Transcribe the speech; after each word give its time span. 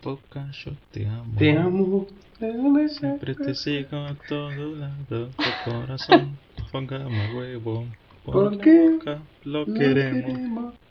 Poca, 0.00 0.50
yo 0.52 0.72
te 0.92 1.06
amo. 1.06 1.38
Te 1.38 1.50
amo. 1.50 2.06
Siempre 2.88 3.34
te 3.34 3.54
sigo 3.54 3.96
a 3.96 4.16
todo 4.28 4.76
lado. 4.76 5.30
Tu 5.30 5.70
corazón, 5.70 6.38
póngame 6.70 7.34
huevo. 7.34 7.86
Porque 8.24 8.98
Poca, 8.98 9.26
lo 9.42 9.64
queremos. 9.66 10.38
Hola, 10.38 10.87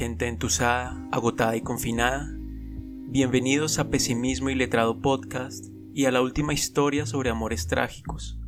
gente 0.00 0.28
entusada, 0.28 0.96
agotada 1.12 1.56
y 1.56 1.60
confinada. 1.60 2.26
Bienvenidos 2.32 3.78
a 3.78 3.90
Pesimismo 3.90 4.48
y 4.48 4.54
Letrado 4.54 5.02
Podcast 5.02 5.66
y 5.92 6.06
a 6.06 6.10
la 6.10 6.22
última 6.22 6.54
historia 6.54 7.04
sobre 7.04 7.28
amores 7.28 7.66
trágicos. 7.66 8.40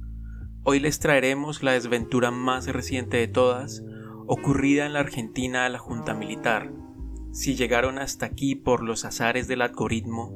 Hoy 0.62 0.80
les 0.80 0.98
traeremos 0.98 1.62
la 1.62 1.72
desventura 1.72 2.30
más 2.30 2.66
reciente 2.68 3.18
de 3.18 3.28
todas, 3.28 3.84
ocurrida 4.26 4.86
en 4.86 4.94
la 4.94 5.00
Argentina 5.00 5.66
a 5.66 5.68
la 5.68 5.78
Junta 5.78 6.14
Militar. 6.14 6.72
Si 7.32 7.54
llegaron 7.54 7.98
hasta 7.98 8.24
aquí 8.24 8.54
por 8.54 8.82
los 8.82 9.04
azares 9.04 9.46
del 9.46 9.60
algoritmo, 9.60 10.34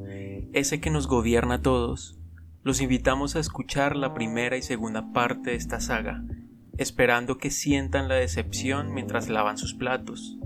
ese 0.53 0.81
que 0.83 0.91
nos 0.91 1.07
gobierna 1.07 1.55
a 1.55 1.63
todos, 1.63 2.19
los 2.63 2.83
invitamos 2.83 3.37
a 3.37 3.41
escuchar 3.41 3.97
la 3.97 4.13
primera 4.13 4.59
y 4.59 4.63
segunda 4.63 5.15
parte 5.15 5.53
de 5.53 5.57
esta 5.57 5.81
saga, 5.81 6.23
esperando 6.77 7.39
que 7.39 7.51
sientan 7.51 8.07
la 8.07 8.17
decepción 8.17 8.93
mientras 8.93 9.31
lavan 9.31 9.57
sus 9.57 9.73
platos. 9.73 10.37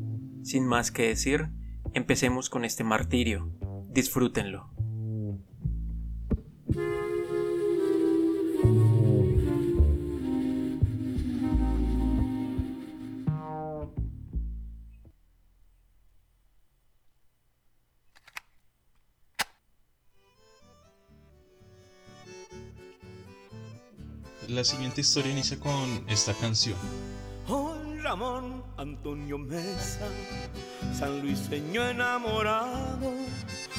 Sin 0.42 0.66
más 0.66 0.90
que 0.90 1.08
decir, 1.08 1.48
empecemos 1.94 2.50
con 2.50 2.64
este 2.64 2.84
martirio. 2.84 3.52
Disfrútenlo. 3.90 4.70
La 24.48 24.64
siguiente 24.64 25.02
historia 25.02 25.30
inicia 25.30 25.60
con 25.60 26.04
esta 26.08 26.34
canción. 26.34 26.76
Ramón 28.10 28.64
Antonio 28.76 29.38
Mesa, 29.38 30.08
San 30.92 31.20
Luiseño 31.20 31.88
enamorado, 31.88 33.14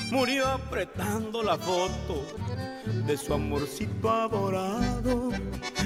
murió 0.10 0.48
apretando 0.48 1.44
la 1.44 1.58
foto 1.58 2.26
de 3.06 3.18
su 3.18 3.34
amorcito 3.34 4.10
adorado. 4.10 5.32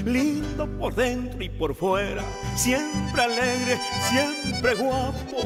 Lindo 0.04 0.68
por 0.78 0.94
dentro 0.94 1.42
y 1.42 1.48
por 1.48 1.74
fuera, 1.74 2.22
siempre 2.54 3.20
alegre, 3.20 3.80
siempre 4.08 4.76
guapo, 4.76 5.38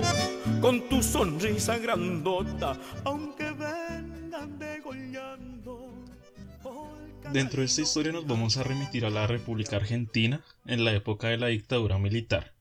con 0.61 0.87
tu 0.91 1.03
sonrisa 1.03 1.79
grandota, 1.79 2.77
aunque 3.05 3.51
vengan 3.53 4.59
degollando. 4.59 5.89
Dentro 7.33 7.61
de 7.61 7.67
esta 7.67 7.81
historia 7.81 8.13
nos 8.13 8.27
vamos 8.27 8.59
a 8.59 8.63
remitir 8.63 9.07
a 9.07 9.11
la 9.11 9.27
República 9.27 9.77
Argentina 9.77 10.45
en 10.67 10.85
la 10.85 10.93
época 10.93 11.29
de 11.29 11.39
la 11.39 11.47
dictadura 11.47 11.97
militar, 11.99 12.53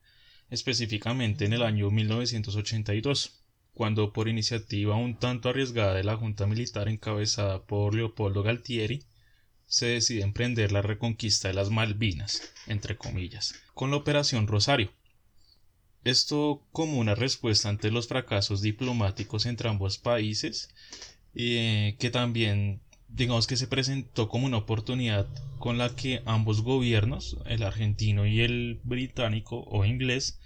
específicamente 0.50 1.44
en 1.44 1.52
el 1.52 1.62
año 1.62 1.90
1982, 1.90 3.40
cuando 3.72 4.12
por 4.12 4.28
iniciativa 4.28 4.96
un 4.96 5.16
tanto 5.16 5.48
arriesgada 5.48 5.94
de 5.94 6.04
la 6.04 6.16
Junta 6.16 6.46
Militar 6.46 6.88
encabezada 6.88 7.62
por 7.64 7.94
Leopoldo 7.94 8.42
Galtieri, 8.42 9.04
se 9.66 9.86
decide 9.86 10.22
emprender 10.22 10.72
la 10.72 10.82
reconquista 10.82 11.48
de 11.48 11.54
las 11.54 11.70
Malvinas, 11.70 12.52
entre 12.66 12.96
comillas, 12.96 13.54
con 13.72 13.92
la 13.92 13.98
Operación 13.98 14.48
Rosario. 14.48 14.90
Esto 16.02 16.66
como 16.72 16.98
una 16.98 17.14
respuesta 17.14 17.68
ante 17.68 17.90
los 17.92 18.08
fracasos 18.08 18.62
diplomáticos 18.62 19.46
entre 19.46 19.68
ambos 19.68 19.98
países, 19.98 20.70
eh, 21.34 21.96
que 22.00 22.10
también 22.10 22.80
digamos 23.12 23.46
que 23.46 23.56
se 23.56 23.66
presentó 23.66 24.28
como 24.28 24.46
una 24.46 24.58
oportunidad 24.58 25.28
con 25.58 25.78
la 25.78 25.94
que 25.94 26.22
ambos 26.26 26.62
gobiernos, 26.62 27.38
el 27.46 27.62
argentino 27.62 28.26
y 28.26 28.40
el 28.40 28.80
británico 28.84 29.64
o 29.66 29.84
inglés, 29.84 30.40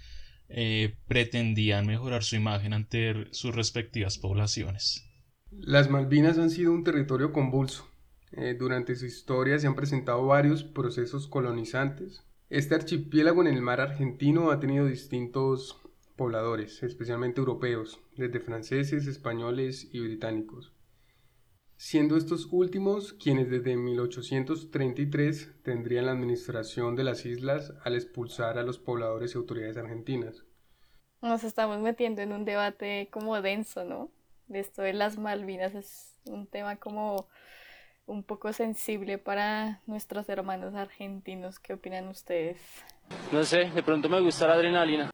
eh, 0.49 0.95
pretendían 1.07 1.87
mejorar 1.87 2.23
su 2.23 2.35
imagen 2.35 2.73
ante 2.73 3.27
sus 3.31 3.55
respectivas 3.55 4.17
poblaciones. 4.17 5.03
Las 5.51 5.89
Malvinas 5.89 6.37
han 6.37 6.49
sido 6.49 6.73
un 6.73 6.83
territorio 6.83 7.31
convulso. 7.31 7.87
Eh, 8.31 8.55
durante 8.57 8.95
su 8.95 9.05
historia 9.05 9.57
se 9.57 9.67
han 9.67 9.75
presentado 9.75 10.25
varios 10.25 10.63
procesos 10.63 11.27
colonizantes. 11.27 12.23
Este 12.49 12.75
archipiélago 12.75 13.41
en 13.41 13.47
el 13.47 13.61
mar 13.61 13.79
argentino 13.79 14.51
ha 14.51 14.59
tenido 14.59 14.85
distintos 14.85 15.77
pobladores, 16.15 16.83
especialmente 16.83 17.39
europeos, 17.39 17.99
desde 18.17 18.39
franceses, 18.39 19.07
españoles 19.07 19.89
y 19.91 19.99
británicos 19.99 20.74
siendo 21.77 22.17
estos 22.17 22.47
últimos 22.51 23.13
quienes 23.13 23.49
desde 23.49 23.75
1833 23.75 25.61
tendrían 25.63 26.05
la 26.05 26.11
administración 26.11 26.95
de 26.95 27.03
las 27.03 27.25
islas 27.25 27.73
al 27.83 27.95
expulsar 27.95 28.57
a 28.57 28.63
los 28.63 28.79
pobladores 28.79 29.33
y 29.33 29.37
autoridades 29.37 29.77
argentinas. 29.77 30.45
Nos 31.21 31.43
estamos 31.43 31.79
metiendo 31.79 32.21
en 32.21 32.31
un 32.31 32.45
debate 32.45 33.09
como 33.11 33.41
denso, 33.41 33.83
¿no? 33.83 34.11
Esto 34.49 34.83
de 34.83 34.93
las 34.93 35.17
Malvinas 35.17 35.73
es 35.73 36.15
un 36.25 36.47
tema 36.47 36.75
como 36.75 37.27
un 38.05 38.23
poco 38.23 38.53
sensible 38.53 39.17
para 39.17 39.81
nuestros 39.87 40.29
hermanos 40.29 40.75
argentinos. 40.75 41.59
¿Qué 41.59 41.73
opinan 41.73 42.07
ustedes? 42.07 42.59
No 43.31 43.43
sé, 43.43 43.71
de 43.71 43.83
pronto 43.83 44.09
me 44.09 44.21
gusta 44.21 44.47
la 44.47 44.53
adrenalina. 44.53 45.05
Lo 45.05 45.11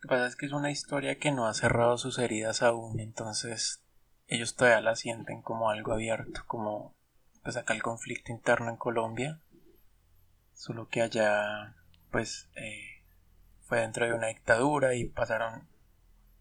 que 0.00 0.08
pasa 0.08 0.26
es 0.26 0.36
que 0.36 0.46
es 0.46 0.52
una 0.52 0.70
historia 0.70 1.18
que 1.18 1.32
no 1.32 1.46
ha 1.46 1.54
cerrado 1.54 1.96
sus 1.98 2.18
heridas 2.18 2.62
aún, 2.62 3.00
entonces 3.00 3.82
ellos 4.34 4.56
todavía 4.56 4.80
la 4.80 4.96
sienten 4.96 5.42
como 5.42 5.70
algo 5.70 5.92
abierto, 5.92 6.42
como 6.46 6.94
pues 7.42 7.56
acá 7.56 7.74
el 7.74 7.82
conflicto 7.82 8.32
interno 8.32 8.70
en 8.70 8.76
Colombia, 8.76 9.40
solo 10.54 10.88
que 10.88 11.02
allá 11.02 11.74
pues 12.10 12.48
eh, 12.56 13.02
fue 13.62 13.80
dentro 13.80 14.06
de 14.06 14.14
una 14.14 14.28
dictadura 14.28 14.94
y 14.94 15.06
pasaron 15.06 15.68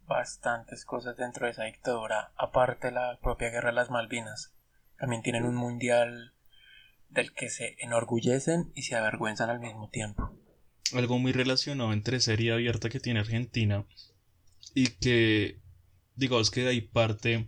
bastantes 0.07 0.85
cosas 0.85 1.17
dentro 1.17 1.45
de 1.45 1.51
esa 1.51 1.63
dictadura, 1.63 2.31
aparte 2.35 2.91
la 2.91 3.17
propia 3.21 3.49
guerra 3.49 3.69
de 3.69 3.75
las 3.75 3.89
Malvinas. 3.89 4.53
También 4.97 5.21
tienen 5.21 5.45
un 5.45 5.55
mundial 5.55 6.33
del 7.09 7.33
que 7.33 7.49
se 7.49 7.75
enorgullecen 7.79 8.71
y 8.75 8.83
se 8.83 8.95
avergüenzan 8.95 9.49
al 9.49 9.59
mismo 9.59 9.89
tiempo. 9.89 10.33
Algo 10.93 11.17
muy 11.19 11.31
relacionado 11.31 11.93
entre 11.93 12.19
serie 12.19 12.53
abierta 12.53 12.89
que 12.89 12.99
tiene 12.99 13.21
Argentina 13.21 13.85
y 14.73 14.87
que 14.87 15.59
digamos 16.15 16.51
que 16.51 16.61
de 16.61 16.69
ahí 16.69 16.81
parte 16.81 17.47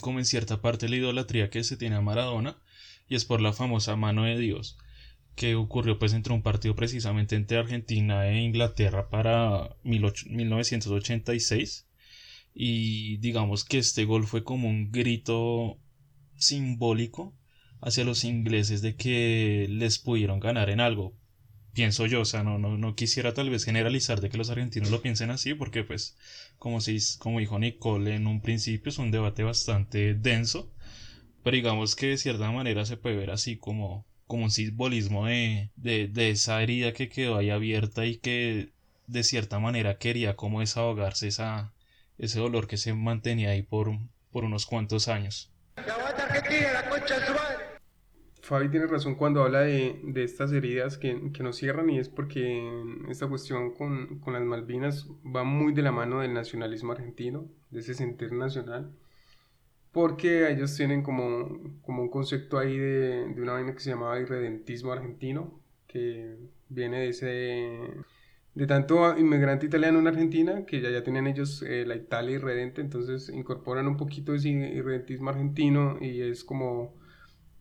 como 0.00 0.18
en 0.18 0.24
cierta 0.24 0.60
parte 0.60 0.88
la 0.88 0.96
idolatría 0.96 1.50
que 1.50 1.64
se 1.64 1.76
tiene 1.76 1.96
a 1.96 2.00
Maradona 2.00 2.56
y 3.08 3.14
es 3.14 3.24
por 3.24 3.40
la 3.40 3.52
famosa 3.52 3.96
mano 3.96 4.24
de 4.24 4.38
Dios 4.38 4.78
que 5.34 5.56
ocurrió 5.56 5.98
pues 5.98 6.12
entre 6.12 6.32
un 6.32 6.42
partido 6.42 6.76
precisamente 6.76 7.36
entre 7.36 7.58
Argentina 7.58 8.28
e 8.28 8.42
Inglaterra 8.42 9.10
para 9.10 9.76
1986 9.82 11.86
y 12.54 13.16
digamos 13.18 13.64
que 13.64 13.78
este 13.78 14.04
gol 14.04 14.26
fue 14.26 14.44
como 14.44 14.68
un 14.68 14.92
grito 14.92 15.78
simbólico 16.36 17.34
hacia 17.80 18.04
los 18.04 18.24
ingleses 18.24 18.80
de 18.80 18.96
que 18.96 19.66
les 19.68 19.98
pudieron 19.98 20.40
ganar 20.40 20.70
en 20.70 20.80
algo 20.80 21.14
pienso 21.74 22.06
yo, 22.06 22.22
o 22.22 22.24
sea, 22.24 22.42
no, 22.42 22.58
no, 22.58 22.78
no 22.78 22.94
quisiera 22.94 23.34
tal 23.34 23.50
vez 23.50 23.64
generalizar 23.64 24.20
de 24.20 24.30
que 24.30 24.38
los 24.38 24.48
argentinos 24.48 24.90
lo 24.90 25.02
piensen 25.02 25.30
así, 25.30 25.54
porque 25.54 25.84
pues, 25.84 26.16
como, 26.64 26.80
si, 26.80 26.96
como 27.18 27.40
dijo 27.40 27.58
Nicole 27.58 28.14
en 28.14 28.26
un 28.26 28.40
principio, 28.40 28.88
es 28.88 28.96
un 28.96 29.10
debate 29.10 29.42
bastante 29.42 30.14
denso, 30.14 30.72
pero 31.42 31.56
digamos 31.56 31.94
que 31.94 32.06
de 32.06 32.16
cierta 32.16 32.50
manera 32.50 32.86
se 32.86 32.96
puede 32.96 33.16
ver 33.16 33.32
así 33.32 33.58
como, 33.58 34.06
como 34.26 34.44
un 34.44 34.50
simbolismo 34.50 35.26
de, 35.26 35.68
de, 35.76 36.08
de 36.08 36.30
esa 36.30 36.62
herida 36.62 36.94
que 36.94 37.10
quedó 37.10 37.36
ahí 37.36 37.50
abierta 37.50 38.06
y 38.06 38.16
que 38.16 38.72
de 39.06 39.24
cierta 39.24 39.58
manera 39.58 39.98
quería 39.98 40.36
como 40.36 40.60
desahogarse 40.60 41.28
esa, 41.28 41.74
ese 42.16 42.38
dolor 42.38 42.66
que 42.66 42.78
se 42.78 42.94
mantenía 42.94 43.50
ahí 43.50 43.60
por, 43.60 43.98
por 44.30 44.44
unos 44.44 44.64
cuantos 44.64 45.08
años. 45.08 45.52
Fabi 48.44 48.68
tiene 48.68 48.86
razón 48.86 49.14
cuando 49.14 49.42
habla 49.42 49.60
de, 49.60 49.98
de 50.02 50.22
estas 50.22 50.52
heridas 50.52 50.98
que, 50.98 51.32
que, 51.32 51.42
nos 51.42 51.56
cierran 51.56 51.88
y 51.88 51.98
es 51.98 52.10
porque 52.10 52.62
esta 53.08 53.26
cuestión 53.26 53.72
con, 53.72 54.18
con, 54.18 54.34
las 54.34 54.42
Malvinas 54.42 55.08
va 55.24 55.44
muy 55.44 55.72
de 55.72 55.80
la 55.80 55.92
mano 55.92 56.20
del 56.20 56.34
nacionalismo 56.34 56.92
argentino, 56.92 57.48
de 57.70 57.80
ese 57.80 57.94
sentir 57.94 58.32
nacional, 58.32 58.92
porque 59.92 60.50
ellos 60.50 60.76
tienen 60.76 61.02
como, 61.02 61.58
como 61.80 62.02
un 62.02 62.10
concepto 62.10 62.58
ahí 62.58 62.76
de, 62.76 63.32
de 63.34 63.40
una 63.40 63.54
vaina 63.54 63.72
que 63.72 63.80
se 63.80 63.90
llamaba 63.90 64.20
irredentismo 64.20 64.92
argentino, 64.92 65.58
que 65.86 66.36
viene 66.68 67.00
de 67.00 67.08
ese 67.08 68.04
de 68.54 68.66
tanto 68.66 69.18
inmigrante 69.18 69.64
italiano 69.64 69.98
en 70.00 70.06
Argentina, 70.06 70.66
que 70.66 70.82
ya, 70.82 70.90
ya 70.90 71.02
tenían 71.02 71.26
ellos 71.26 71.62
eh, 71.62 71.84
la 71.86 71.96
Italia 71.96 72.36
irredente, 72.36 72.82
entonces 72.82 73.30
incorporan 73.30 73.88
un 73.88 73.96
poquito 73.96 74.34
ese 74.34 74.50
irredentismo 74.50 75.30
argentino 75.30 75.96
y 75.98 76.20
es 76.20 76.44
como 76.44 77.02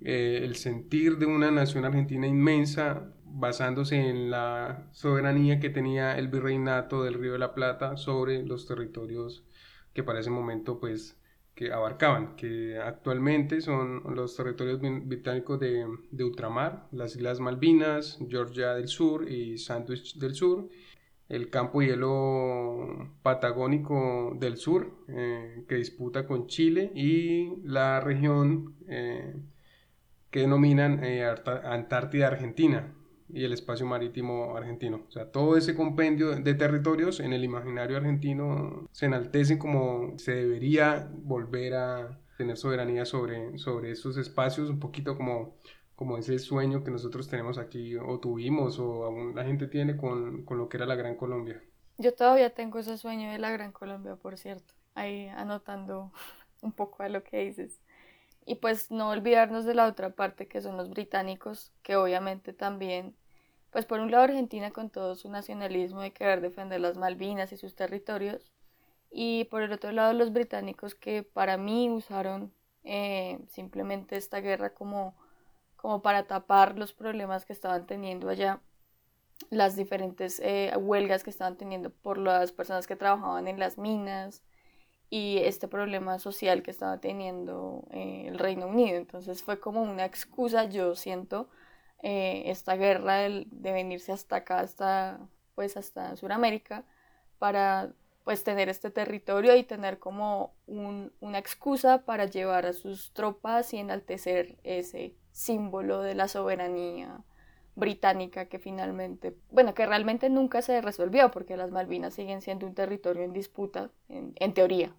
eh, 0.04 0.42
el 0.44 0.56
sentir 0.56 1.18
de 1.18 1.26
una 1.26 1.52
nación 1.52 1.86
argentina 1.86 2.28
inmensa 2.28 3.14
basándose 3.26 4.10
en 4.10 4.30
la 4.30 4.88
soberanía 4.92 5.60
que 5.60 5.70
tenía 5.70 6.18
el 6.18 6.28
virreinato 6.28 7.04
del 7.04 7.16
Río 7.16 7.34
de 7.34 7.40
la 7.40 7.54
Plata 7.54 7.98
sobre 7.98 8.44
los 8.44 8.68
territorios 8.68 9.46
que 9.94 10.04
para 10.04 10.20
ese 10.20 10.30
momento 10.30 10.80
pues 10.80 11.20
que 11.56 11.72
abarcaban, 11.72 12.36
que 12.36 12.80
actualmente 12.80 13.62
son 13.62 14.02
los 14.16 14.36
territorios 14.36 14.80
británicos 14.82 15.60
de, 15.60 15.86
de, 16.10 16.24
ultramar, 16.24 16.88
las 16.92 17.16
Islas 17.16 17.40
Malvinas, 17.40 18.18
Georgia 18.28 18.74
del 18.74 18.88
Sur 18.88 19.30
y 19.30 19.60
Sandwich 19.60 20.18
del 20.18 20.34
Sur, 20.34 20.68
el 21.30 21.50
campo 21.50 21.82
hielo 21.82 23.12
patagónico 23.22 24.36
del 24.40 24.58
sur 24.58 24.92
eh, 25.08 25.64
que 25.68 25.76
disputa 25.76 26.28
con 26.28 26.48
Chile 26.48 26.92
y 26.94 27.62
la 27.64 28.00
región 28.02 28.76
eh, 28.88 29.36
que 30.34 30.40
denominan 30.40 31.04
eh, 31.04 31.24
Antártida 31.64 32.26
Argentina, 32.26 32.92
y 33.30 33.46
el 33.46 33.54
espacio 33.54 33.86
marítimo 33.86 34.58
argentino. 34.58 35.06
O 35.08 35.12
sea, 35.12 35.32
todo 35.32 35.58
ese 35.58 35.76
compendio 35.76 36.36
de 36.36 36.54
territorios 36.56 37.20
en 37.20 37.34
el 37.34 37.44
imaginario 37.44 37.98
argentino 37.98 38.88
se 38.92 39.06
enaltecen 39.06 39.60
como 39.60 40.18
se 40.18 40.34
debería 40.34 41.08
volver 41.12 41.76
a 41.76 42.20
tener 42.36 42.58
soberanía 42.58 43.06
sobre, 43.06 43.60
sobre 43.60 43.92
esos 43.92 44.18
espacios, 44.18 44.72
un 44.72 44.80
poquito 44.80 45.16
como, 45.16 45.56
como 45.96 46.18
ese 46.18 46.40
sueño 46.40 46.84
que 46.84 46.90
nosotros 46.90 47.30
tenemos 47.30 47.60
aquí 47.60 47.96
o 47.96 48.20
tuvimos 48.20 48.80
o 48.80 49.06
aún 49.06 49.36
la 49.36 49.46
gente 49.46 49.68
tiene 49.68 49.98
con, 49.98 50.44
con 50.46 50.58
lo 50.58 50.68
que 50.68 50.78
era 50.78 50.88
la 50.88 50.96
Gran 50.96 51.16
Colombia. 51.16 51.62
Yo 52.00 52.14
todavía 52.16 52.56
tengo 52.56 52.80
ese 52.80 52.98
sueño 52.98 53.32
de 53.32 53.38
la 53.38 53.52
Gran 53.52 53.72
Colombia, 53.72 54.16
por 54.16 54.40
cierto, 54.40 54.74
ahí 54.96 55.28
anotando 55.28 56.12
un 56.62 56.72
poco 56.72 57.04
a 57.04 57.10
lo 57.10 57.24
que 57.24 57.46
dices. 57.46 57.80
Y 58.46 58.56
pues 58.56 58.92
no 58.92 59.10
olvidarnos 59.10 59.66
de 59.66 59.76
la 59.76 59.88
otra 59.88 60.12
parte 60.12 60.48
que 60.48 60.62
son 60.62 60.78
los 60.78 60.90
británicos, 60.90 61.72
que 61.82 61.96
obviamente 61.96 62.54
también 62.54 63.16
pues 63.74 63.86
por 63.88 64.00
un 64.00 64.12
lado 64.12 64.26
Argentina 64.26 64.70
con 64.70 64.92
todo 64.92 65.16
su 65.16 65.30
nacionalismo 65.30 66.02
de 66.02 66.14
querer 66.14 66.42
defender 66.42 66.80
las 66.80 66.96
Malvinas 66.96 67.52
y 67.52 67.58
sus 67.58 67.76
territorios, 67.76 68.54
y 69.10 69.46
por 69.46 69.64
el 69.64 69.72
otro 69.74 69.92
lado 69.92 70.14
los 70.14 70.32
británicos 70.32 70.94
que 70.94 71.24
para 71.24 71.58
mí 71.58 71.90
usaron 71.90 72.54
eh, 72.84 73.40
simplemente 73.50 74.16
esta 74.16 74.42
guerra 74.42 74.74
como, 74.76 75.16
como 75.76 76.04
para 76.04 76.28
tapar 76.28 76.78
los 76.78 76.94
problemas 76.94 77.46
que 77.46 77.54
estaban 77.54 77.88
teniendo 77.88 78.30
allá, 78.30 78.62
las 79.50 79.76
diferentes 79.76 80.40
eh, 80.44 80.72
huelgas 80.78 81.24
que 81.24 81.32
estaban 81.32 81.58
teniendo 81.58 81.90
por 81.90 82.20
las 82.20 82.52
personas 82.52 82.86
que 82.86 82.96
trabajaban 82.96 83.48
en 83.48 83.60
las 83.60 83.80
minas 83.80 84.44
y 85.14 85.38
este 85.44 85.68
problema 85.68 86.18
social 86.18 86.64
que 86.64 86.72
estaba 86.72 87.00
teniendo 87.00 87.84
eh, 87.92 88.26
el 88.30 88.40
Reino 88.40 88.66
Unido. 88.66 88.98
Entonces 88.98 89.44
fue 89.44 89.60
como 89.60 89.84
una 89.84 90.06
excusa, 90.06 90.64
yo 90.64 90.96
siento, 90.96 91.50
eh, 92.02 92.42
esta 92.48 92.76
guerra 92.78 93.18
de, 93.18 93.46
venirse 93.52 94.12
hasta 94.12 94.38
acá, 94.38 94.62
hasta, 94.62 95.20
pues 95.54 95.78
hasta 95.78 96.16
Sudamérica, 96.16 96.84
para 97.38 97.94
pues 98.24 98.44
tener 98.44 98.70
este 98.70 98.90
territorio 98.90 99.56
y 99.56 99.64
tener 99.64 100.00
como 100.00 100.56
una 100.66 101.38
excusa 101.38 102.06
para 102.06 102.26
llevar 102.26 102.66
a 102.66 102.74
sus 102.74 103.14
tropas 103.14 103.72
y 103.76 103.78
enaltecer 103.78 104.58
ese 104.64 105.14
símbolo 105.32 106.02
de 106.02 106.16
la 106.16 106.28
soberanía 106.28 107.24
británica 107.76 108.46
que 108.46 108.60
finalmente, 108.60 109.36
bueno, 109.52 109.74
que 109.74 109.86
realmente 109.86 110.30
nunca 110.30 110.62
se 110.62 110.82
resolvió 110.82 111.32
porque 111.32 111.58
las 111.58 111.72
Malvinas 111.72 112.14
siguen 112.14 112.42
siendo 112.42 112.66
un 112.66 112.74
territorio 112.74 113.24
en 113.24 113.34
disputa, 113.34 113.92
en, 114.10 114.54
teoría. 114.54 114.94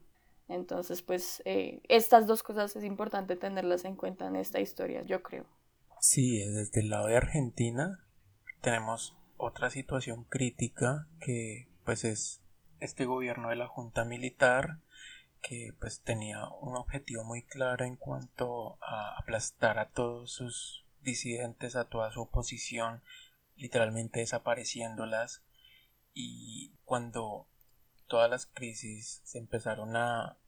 Entonces, 0.48 1.02
pues 1.02 1.42
eh, 1.44 1.80
estas 1.88 2.26
dos 2.26 2.42
cosas 2.42 2.76
es 2.76 2.84
importante 2.84 3.36
tenerlas 3.36 3.84
en 3.84 3.96
cuenta 3.96 4.26
en 4.26 4.36
esta 4.36 4.60
historia, 4.60 5.02
yo 5.02 5.22
creo. 5.22 5.46
Sí, 6.00 6.38
desde 6.38 6.80
el 6.80 6.90
lado 6.90 7.06
de 7.06 7.16
Argentina 7.16 8.04
tenemos 8.60 9.16
otra 9.36 9.70
situación 9.70 10.24
crítica 10.24 11.08
que 11.20 11.68
pues 11.84 12.04
es 12.04 12.42
este 12.80 13.06
gobierno 13.06 13.48
de 13.48 13.56
la 13.56 13.68
Junta 13.68 14.04
Militar 14.04 14.80
que 15.40 15.74
pues 15.78 16.00
tenía 16.00 16.48
un 16.60 16.76
objetivo 16.76 17.22
muy 17.24 17.42
claro 17.42 17.84
en 17.84 17.96
cuanto 17.96 18.78
a 18.82 19.18
aplastar 19.18 19.78
a 19.78 19.90
todos 19.90 20.32
sus 20.32 20.86
disidentes, 21.02 21.76
a 21.76 21.88
toda 21.88 22.10
su 22.10 22.22
oposición, 22.22 23.02
literalmente 23.56 24.20
desapareciéndolas 24.20 25.42
y 26.14 26.72
cuando 26.84 27.46
todas 28.14 28.30
las 28.30 28.46
crisis 28.46 29.22
se 29.24 29.38
empezaron 29.38 29.96
a 29.96 30.38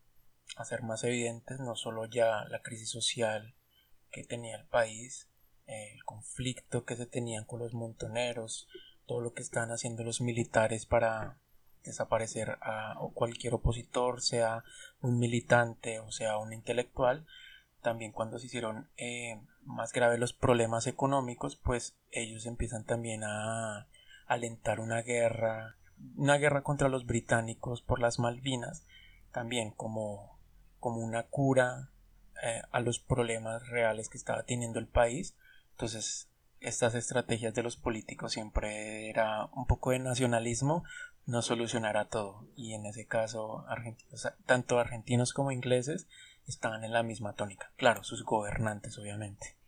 hacer 0.57 0.85
más 0.85 1.03
evidentes, 1.03 1.59
no 1.59 1.75
solo 1.75 2.07
ya 2.07 2.45
la 2.45 2.63
crisis 2.63 2.91
social 2.91 3.57
que 4.13 4.23
tenía 4.23 4.55
el 4.55 4.67
país, 4.67 5.29
el 5.67 6.05
conflicto 6.05 6.85
que 6.85 6.95
se 6.95 7.07
tenían 7.07 7.45
con 7.45 7.59
los 7.59 7.75
montoneros, 7.75 8.69
todo 9.05 9.21
lo 9.21 9.35
que 9.35 9.43
están 9.43 9.73
haciendo 9.73 10.05
los 10.05 10.21
militares 10.21 10.87
para 10.87 11.41
desaparecer 11.83 12.51
a 12.63 13.01
cualquier 13.15 13.55
opositor, 13.55 14.23
sea 14.23 14.63
un 15.01 15.19
militante 15.19 15.99
o 15.99 16.13
sea 16.13 16.39
un 16.39 16.53
intelectual, 16.53 17.27
también 17.83 18.13
cuando 18.13 18.39
se 18.39 18.47
hicieron 18.47 18.89
eh, 18.97 19.41
más 19.65 19.93
graves 19.93 20.21
los 20.21 20.33
problemas 20.33 20.87
económicos, 20.87 21.57
pues 21.57 21.97
ellos 22.13 22.47
empiezan 22.47 22.85
también 22.85 23.25
a 23.25 23.89
alentar 24.29 24.79
una 24.79 25.03
guerra, 25.03 25.79
una 26.17 26.37
guerra 26.37 26.63
contra 26.63 26.89
los 26.89 27.07
británicos 27.07 27.83
por 27.83 28.01
las 28.01 28.19
Malvinas, 28.19 28.87
también 29.33 29.71
como, 29.71 30.39
como 30.81 31.01
una 31.01 31.25
cura 31.25 31.91
eh, 32.43 32.63
a 32.71 32.81
los 32.81 32.99
problemas 32.99 33.69
reales 33.69 34.09
que 34.09 34.19
estaba 34.19 34.45
teniendo 34.45 34.79
el 34.79 34.87
país 34.87 35.35
entonces, 35.77 36.31
estas 36.61 36.95
estrategias 36.95 37.53
de 37.53 37.63
los 37.63 37.77
políticos 37.77 38.33
siempre 38.33 39.11
era 39.11 39.45
un 39.53 39.67
poco 39.67 39.91
de 39.91 39.99
nacionalismo, 39.99 40.85
no 41.27 41.43
solucionará 41.43 42.07
todo. 42.07 42.49
Y 42.57 42.73
en 42.73 42.87
ese 42.87 43.07
caso, 43.07 43.67
tanto 44.47 44.79
argentinos 44.79 45.35
como 45.35 45.53
ingleses 45.53 46.09
estaban 46.47 46.83
en 46.83 46.95
la 46.95 47.03
misma 47.03 47.35
tónica. 47.35 47.73
Claro, 47.77 48.05
sus 48.05 48.25
gobernantes, 48.25 48.97
obviamente. 48.97 49.59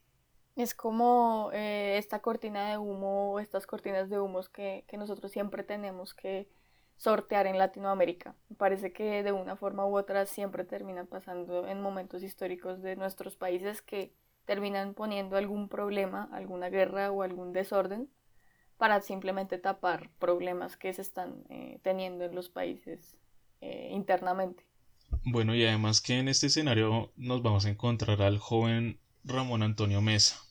Es 0.58 0.74
como 0.74 1.50
eh, 1.52 1.98
esta 1.98 2.18
cortina 2.18 2.68
de 2.68 2.78
humo, 2.78 3.38
estas 3.38 3.64
cortinas 3.64 4.10
de 4.10 4.18
humos 4.18 4.48
que, 4.48 4.84
que 4.88 4.96
nosotros 4.96 5.30
siempre 5.30 5.62
tenemos 5.62 6.14
que 6.14 6.48
sortear 6.96 7.46
en 7.46 7.58
Latinoamérica. 7.58 8.34
Me 8.48 8.56
parece 8.56 8.92
que 8.92 9.22
de 9.22 9.30
una 9.30 9.54
forma 9.54 9.86
u 9.86 9.96
otra 9.96 10.26
siempre 10.26 10.64
termina 10.64 11.04
pasando 11.04 11.68
en 11.68 11.80
momentos 11.80 12.24
históricos 12.24 12.82
de 12.82 12.96
nuestros 12.96 13.36
países 13.36 13.82
que 13.82 14.12
terminan 14.46 14.94
poniendo 14.94 15.36
algún 15.36 15.68
problema, 15.68 16.28
alguna 16.32 16.70
guerra 16.70 17.12
o 17.12 17.22
algún 17.22 17.52
desorden 17.52 18.10
para 18.78 19.00
simplemente 19.00 19.58
tapar 19.58 20.10
problemas 20.18 20.76
que 20.76 20.92
se 20.92 21.02
están 21.02 21.44
eh, 21.50 21.78
teniendo 21.84 22.24
en 22.24 22.34
los 22.34 22.48
países 22.48 23.16
eh, 23.60 23.90
internamente. 23.92 24.66
Bueno, 25.22 25.54
y 25.54 25.64
además 25.64 26.00
que 26.00 26.18
en 26.18 26.26
este 26.26 26.48
escenario 26.48 27.12
nos 27.14 27.42
vamos 27.42 27.64
a 27.64 27.70
encontrar 27.70 28.22
al 28.22 28.38
joven 28.38 28.98
Ramón 29.24 29.62
Antonio 29.62 30.00
Mesa, 30.00 30.47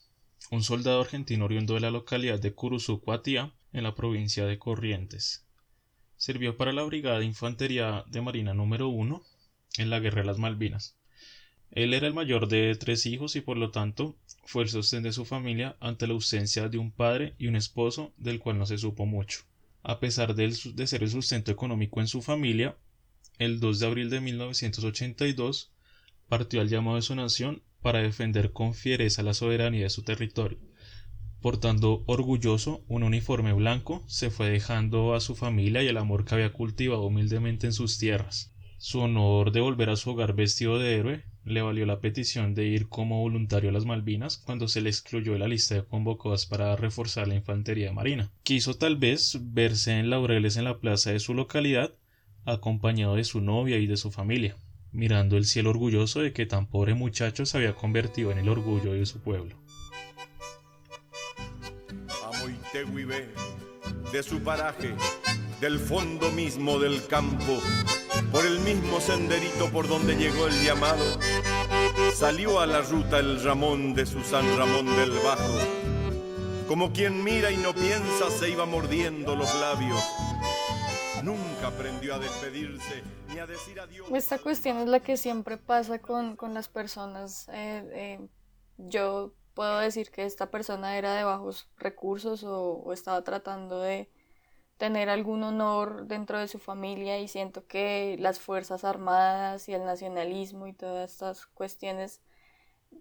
un 0.50 0.62
soldado 0.62 1.00
argentino 1.00 1.44
oriundo 1.44 1.74
de 1.74 1.80
la 1.80 1.90
localidad 1.90 2.38
de 2.38 2.54
Curuzucuatía, 2.54 3.52
en 3.72 3.84
la 3.84 3.94
provincia 3.94 4.46
de 4.46 4.58
Corrientes. 4.58 5.46
Sirvió 6.16 6.56
para 6.56 6.72
la 6.72 6.82
Brigada 6.84 7.18
de 7.18 7.26
Infantería 7.26 8.04
de 8.08 8.20
Marina 8.20 8.54
número 8.54 8.88
1 8.88 9.22
en 9.78 9.90
la 9.90 10.00
Guerra 10.00 10.22
de 10.22 10.26
las 10.26 10.38
Malvinas 10.38 10.98
él 11.70 11.92
era 11.92 12.06
el 12.06 12.14
mayor 12.14 12.48
de 12.48 12.74
tres 12.76 13.04
hijos 13.06 13.36
y 13.36 13.40
por 13.40 13.56
lo 13.58 13.70
tanto 13.70 14.16
fue 14.44 14.62
el 14.62 14.68
sostén 14.70 15.02
de 15.02 15.12
su 15.12 15.24
familia 15.24 15.76
ante 15.80 16.06
la 16.06 16.14
ausencia 16.14 16.68
de 16.68 16.78
un 16.78 16.90
padre 16.90 17.34
y 17.38 17.46
un 17.46 17.56
esposo 17.56 18.12
del 18.16 18.38
cual 18.38 18.58
no 18.58 18.66
se 18.66 18.78
supo 18.78 19.04
mucho. 19.04 19.40
A 19.82 20.00
pesar 20.00 20.34
de, 20.34 20.50
ser 20.52 21.02
el 21.02 21.10
sustento 21.10 21.52
económico 21.52 22.00
en 22.00 22.08
su 22.08 22.22
familia, 22.22 22.76
el 23.38 23.60
2 23.60 23.80
de 23.80 23.86
abril 23.86 24.10
de 24.10 24.20
1982 24.20 25.70
partió 26.28 26.60
al 26.60 26.68
llamado 26.68 26.96
de 26.96 27.02
su 27.02 27.14
nación 27.14 27.62
para 27.82 28.00
defender 28.00 28.52
con 28.52 28.74
fiereza 28.74 29.22
la 29.22 29.34
soberanía 29.34 29.84
de 29.84 29.90
su 29.90 30.02
territorio. 30.02 30.58
Portando 31.40 32.02
orgulloso 32.06 32.84
un 32.88 33.04
uniforme 33.04 33.52
blanco, 33.52 34.02
se 34.08 34.30
fue 34.30 34.50
dejando 34.50 35.14
a 35.14 35.20
su 35.20 35.36
familia 35.36 35.82
y 35.82 35.86
el 35.86 35.96
amor 35.96 36.24
que 36.24 36.34
había 36.34 36.52
cultivado 36.52 37.02
humildemente 37.02 37.66
en 37.66 37.72
sus 37.72 37.98
tierras. 37.98 38.52
Su 38.78 39.00
honor 39.00 39.52
de 39.52 39.60
volver 39.60 39.90
a 39.90 39.96
su 39.96 40.10
hogar 40.10 40.34
vestido 40.34 40.78
de 40.78 40.96
héroe 40.96 41.24
le 41.44 41.62
valió 41.62 41.86
la 41.86 42.00
petición 42.00 42.54
de 42.54 42.66
ir 42.66 42.88
como 42.88 43.20
voluntario 43.20 43.70
a 43.70 43.72
las 43.72 43.84
Malvinas 43.84 44.36
cuando 44.36 44.68
se 44.68 44.80
le 44.80 44.90
excluyó 44.90 45.32
de 45.32 45.38
la 45.38 45.48
lista 45.48 45.74
de 45.74 45.84
convocados 45.84 46.46
para 46.46 46.76
reforzar 46.76 47.26
la 47.28 47.34
infantería 47.34 47.92
marina. 47.92 48.30
Quiso 48.42 48.74
tal 48.74 48.96
vez 48.96 49.38
verse 49.40 49.98
en 49.98 50.10
laureles 50.10 50.56
en 50.56 50.64
la 50.64 50.78
plaza 50.78 51.10
de 51.10 51.20
su 51.20 51.34
localidad, 51.34 51.94
acompañado 52.44 53.16
de 53.16 53.24
su 53.24 53.40
novia 53.40 53.78
y 53.78 53.86
de 53.86 53.96
su 53.96 54.10
familia, 54.10 54.56
mirando 54.92 55.36
el 55.36 55.44
cielo 55.44 55.70
orgulloso 55.70 56.20
de 56.20 56.32
que 56.32 56.46
tan 56.46 56.66
pobre 56.66 56.94
muchacho 56.94 57.46
se 57.46 57.56
había 57.56 57.74
convertido 57.74 58.30
en 58.32 58.38
el 58.38 58.48
orgullo 58.48 58.92
de 58.92 59.06
su 59.06 59.20
pueblo. 59.20 59.56
de 64.12 64.22
su 64.22 64.40
paraje, 64.40 64.94
del 65.60 65.78
fondo 65.78 66.30
mismo 66.30 66.78
del 66.78 67.06
campo, 67.06 67.60
por 68.30 68.44
el 68.44 68.60
mismo 68.60 69.00
senderito 69.00 69.70
por 69.70 69.88
donde 69.88 70.16
llegó 70.16 70.46
el 70.46 70.64
llamado, 70.64 71.04
salió 72.14 72.60
a 72.60 72.66
la 72.66 72.82
ruta 72.82 73.18
el 73.18 73.42
Ramón 73.42 73.94
de 73.94 74.06
su 74.06 74.22
San 74.22 74.44
Ramón 74.56 74.86
del 74.96 75.10
Bajo. 75.24 75.58
Como 76.66 76.92
quien 76.92 77.24
mira 77.24 77.50
y 77.50 77.56
no 77.56 77.74
piensa, 77.74 78.30
se 78.30 78.50
iba 78.50 78.66
mordiendo 78.66 79.34
los 79.34 79.54
labios. 79.54 80.02
Nunca 81.22 81.68
aprendió 81.68 82.14
a 82.14 82.18
despedirse 82.18 83.02
ni 83.28 83.38
a 83.38 83.46
decir 83.46 83.80
adiós. 83.80 84.08
Esta 84.12 84.38
cuestión 84.38 84.78
es 84.78 84.88
la 84.88 85.00
que 85.00 85.16
siempre 85.16 85.56
pasa 85.56 86.00
con, 86.00 86.36
con 86.36 86.54
las 86.54 86.68
personas. 86.68 87.48
Eh, 87.48 87.88
eh, 87.92 88.28
yo 88.76 89.34
puedo 89.54 89.78
decir 89.78 90.10
que 90.10 90.24
esta 90.24 90.50
persona 90.50 90.96
era 90.96 91.14
de 91.14 91.24
bajos 91.24 91.68
recursos 91.76 92.44
o, 92.44 92.74
o 92.74 92.92
estaba 92.92 93.22
tratando 93.24 93.80
de 93.80 94.10
tener 94.76 95.10
algún 95.10 95.42
honor 95.42 96.06
dentro 96.06 96.38
de 96.38 96.46
su 96.46 96.60
familia 96.60 97.18
y 97.18 97.26
siento 97.26 97.66
que 97.66 98.16
las 98.20 98.38
Fuerzas 98.38 98.84
Armadas 98.84 99.68
y 99.68 99.74
el 99.74 99.84
nacionalismo 99.84 100.68
y 100.68 100.72
todas 100.72 101.10
estas 101.10 101.46
cuestiones 101.46 102.22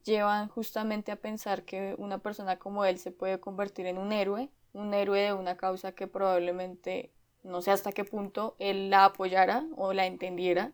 llevan 0.04 0.50
justamente 0.50 1.12
a 1.12 1.18
pensar 1.18 1.64
que 1.64 1.96
una 1.98 2.18
persona 2.18 2.58
como 2.58 2.84
él 2.84 2.98
se 2.98 3.12
puede 3.12 3.40
convertir 3.40 3.86
en 3.86 4.00
un 4.00 4.12
héroe, 4.12 4.50
un 4.74 4.94
héroe 4.94 5.22
de 5.22 5.34
una 5.34 5.56
causa 5.56 5.92
que 5.92 6.08
probablemente 6.08 7.14
no 7.48 7.62
sé 7.62 7.72
hasta 7.72 7.92
qué 7.92 8.04
punto 8.04 8.56
él 8.60 8.90
la 8.90 9.06
apoyara 9.06 9.66
o 9.76 9.94
la 9.94 10.06
entendiera, 10.06 10.74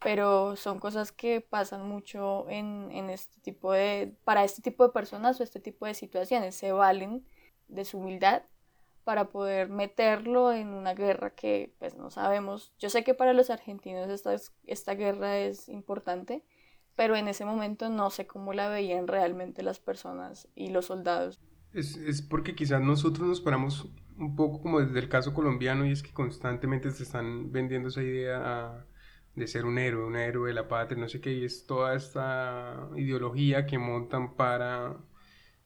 pero 0.00 0.56
son 0.56 0.78
cosas 0.78 1.12
que 1.12 1.40
pasan 1.40 1.88
mucho 1.88 2.48
en, 2.48 2.90
en 2.92 3.10
este 3.10 3.40
tipo 3.40 3.72
de, 3.72 4.14
para 4.24 4.44
este 4.44 4.62
tipo 4.62 4.84
de 4.86 4.92
personas 4.92 5.40
o 5.40 5.42
este 5.42 5.60
tipo 5.60 5.86
de 5.86 5.94
situaciones, 5.94 6.54
se 6.54 6.72
valen 6.72 7.26
de 7.68 7.84
su 7.84 7.98
humildad 7.98 8.42
para 9.04 9.28
poder 9.30 9.68
meterlo 9.68 10.52
en 10.52 10.68
una 10.68 10.94
guerra 10.94 11.30
que 11.30 11.74
pues 11.78 11.96
no 11.96 12.10
sabemos. 12.10 12.72
Yo 12.78 12.90
sé 12.90 13.04
que 13.04 13.14
para 13.14 13.32
los 13.32 13.50
argentinos 13.50 14.08
esta, 14.08 14.36
esta 14.64 14.94
guerra 14.94 15.38
es 15.38 15.68
importante, 15.68 16.44
pero 16.96 17.14
en 17.14 17.28
ese 17.28 17.44
momento 17.44 17.88
no 17.88 18.10
sé 18.10 18.26
cómo 18.26 18.52
la 18.52 18.68
veían 18.68 19.06
realmente 19.06 19.62
las 19.62 19.78
personas 19.78 20.48
y 20.54 20.70
los 20.70 20.86
soldados. 20.86 21.40
Es, 21.72 21.96
es 21.96 22.22
porque 22.22 22.54
quizás 22.54 22.80
nosotros 22.80 23.28
nos 23.28 23.40
paramos 23.40 23.88
un 24.18 24.36
poco 24.36 24.62
como 24.62 24.80
desde 24.80 24.98
el 24.98 25.08
caso 25.08 25.34
colombiano 25.34 25.86
y 25.86 25.92
es 25.92 26.02
que 26.02 26.12
constantemente 26.12 26.90
se 26.90 27.02
están 27.02 27.52
vendiendo 27.52 27.88
esa 27.88 28.02
idea 28.02 28.40
a, 28.44 28.86
de 29.34 29.46
ser 29.46 29.66
un 29.66 29.78
héroe, 29.78 30.04
un 30.06 30.16
héroe 30.16 30.48
de 30.48 30.54
la 30.54 30.68
patria, 30.68 31.00
no 31.00 31.08
sé 31.08 31.20
qué, 31.20 31.32
y 31.32 31.44
es 31.44 31.66
toda 31.66 31.94
esta 31.94 32.88
ideología 32.96 33.66
que 33.66 33.78
montan 33.78 34.34
para 34.34 34.96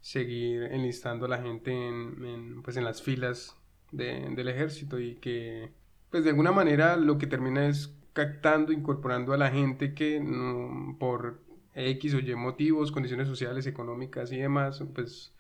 seguir 0.00 0.64
enlistando 0.64 1.26
a 1.26 1.28
la 1.28 1.42
gente 1.42 1.70
en, 1.72 2.62
pues 2.62 2.76
en 2.76 2.84
las 2.84 3.02
filas 3.02 3.56
de, 3.92 4.28
del 4.34 4.48
ejército 4.48 4.98
y 4.98 5.16
que 5.16 5.72
pues 6.10 6.24
de 6.24 6.30
alguna 6.30 6.52
manera 6.52 6.96
lo 6.96 7.18
que 7.18 7.26
termina 7.26 7.66
es 7.68 7.94
captando, 8.12 8.72
incorporando 8.72 9.32
a 9.32 9.36
la 9.36 9.50
gente 9.50 9.94
que 9.94 10.20
no, 10.20 10.96
por 10.98 11.40
X 11.74 12.14
o 12.14 12.18
Y 12.18 12.34
motivos, 12.34 12.92
condiciones 12.92 13.28
sociales, 13.28 13.66
económicas 13.66 14.32
y 14.32 14.38
demás, 14.38 14.82
pues 14.94 15.32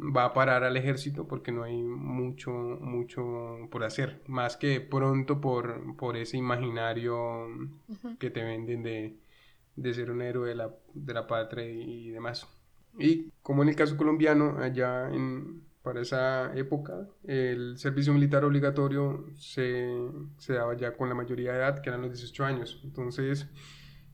va 0.00 0.24
a 0.26 0.32
parar 0.32 0.64
al 0.64 0.76
ejército 0.76 1.26
porque 1.26 1.52
no 1.52 1.62
hay 1.64 1.82
mucho, 1.82 2.50
mucho 2.50 3.68
por 3.70 3.84
hacer, 3.84 4.22
más 4.26 4.56
que 4.56 4.80
pronto 4.80 5.40
por, 5.40 5.96
por 5.96 6.16
ese 6.16 6.36
imaginario 6.36 7.46
uh 7.46 7.70
-huh. 7.88 8.18
que 8.18 8.30
te 8.30 8.42
venden 8.42 8.82
de, 8.82 9.16
de, 9.76 9.94
ser 9.94 10.10
un 10.10 10.22
héroe 10.22 10.48
de 10.48 10.54
la, 10.54 10.74
de 10.94 11.14
la 11.14 11.26
patria 11.26 11.64
y 11.68 12.10
demás. 12.10 12.48
Y 12.98 13.30
como 13.42 13.62
en 13.62 13.68
el 13.68 13.76
caso 13.76 13.96
colombiano, 13.96 14.58
allá 14.58 15.08
en, 15.10 15.62
para 15.82 16.00
esa 16.00 16.54
época, 16.56 17.08
el 17.24 17.78
servicio 17.78 18.12
militar 18.12 18.44
obligatorio 18.44 19.26
se, 19.36 19.88
se 20.38 20.54
daba 20.54 20.76
ya 20.76 20.96
con 20.96 21.08
la 21.08 21.14
mayoría 21.14 21.52
de 21.52 21.58
edad, 21.58 21.80
que 21.80 21.88
eran 21.88 22.02
los 22.02 22.10
18 22.10 22.44
años. 22.44 22.80
Entonces, 22.84 23.48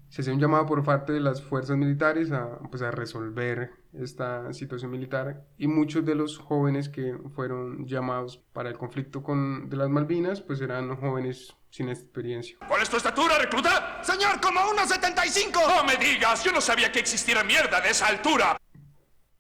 se 0.09 0.23
hacía 0.23 0.33
un 0.33 0.41
llamado 0.41 0.67
por 0.67 0.85
parte 0.85 1.13
de 1.13 1.21
las 1.21 1.43
fuerzas 1.43 1.77
militares 1.77 2.31
a, 2.31 2.59
pues, 2.71 2.83
a 2.83 2.91
resolver 2.91 3.73
esta 4.03 4.53
situación 4.53 4.91
militar 4.91 5.47
y 5.59 5.67
muchos 5.67 6.05
de 6.05 6.15
los 6.15 6.39
jóvenes 6.39 6.89
que 6.89 7.17
fueron 7.35 7.87
llamados 7.87 8.39
para 8.53 8.69
el 8.69 8.79
conflicto 8.79 9.23
con, 9.23 9.69
de 9.69 9.77
las 9.77 9.89
Malvinas 9.89 10.41
pues 10.41 10.61
eran 10.61 10.97
jóvenes 10.97 11.57
sin 11.71 11.89
experiencia. 11.89 12.57
¿Cuál 12.67 12.83
es 12.83 12.89
tu 12.89 12.97
estatura, 12.97 13.39
recluta? 13.39 14.03
Señor, 14.03 14.41
como 14.41 14.61
1,75. 14.61 15.53
No 15.67 15.85
me 15.85 15.97
digas, 15.97 16.43
yo 16.43 16.53
no 16.53 16.61
sabía 16.61 16.91
que 16.91 17.01
existiera 17.01 17.45
mierda 17.45 17.81
de 17.81 17.91
esa 17.91 18.07
altura. 18.07 18.57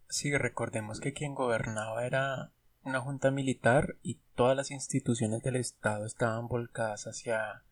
Sí, 0.09 0.37
recordemos 0.37 1.01
que 1.01 1.13
quien 1.13 1.35
gobernaba 1.35 2.07
era 2.07 2.53
una 2.83 3.01
junta 3.01 3.31
militar 3.31 3.97
y 4.03 4.21
todas 4.35 4.57
las 4.57 4.71
instituciones 4.71 5.43
del 5.43 5.57
Estado 5.57 6.07
estaban 6.07 6.47
volcadas 6.47 7.07
hacia 7.07 7.65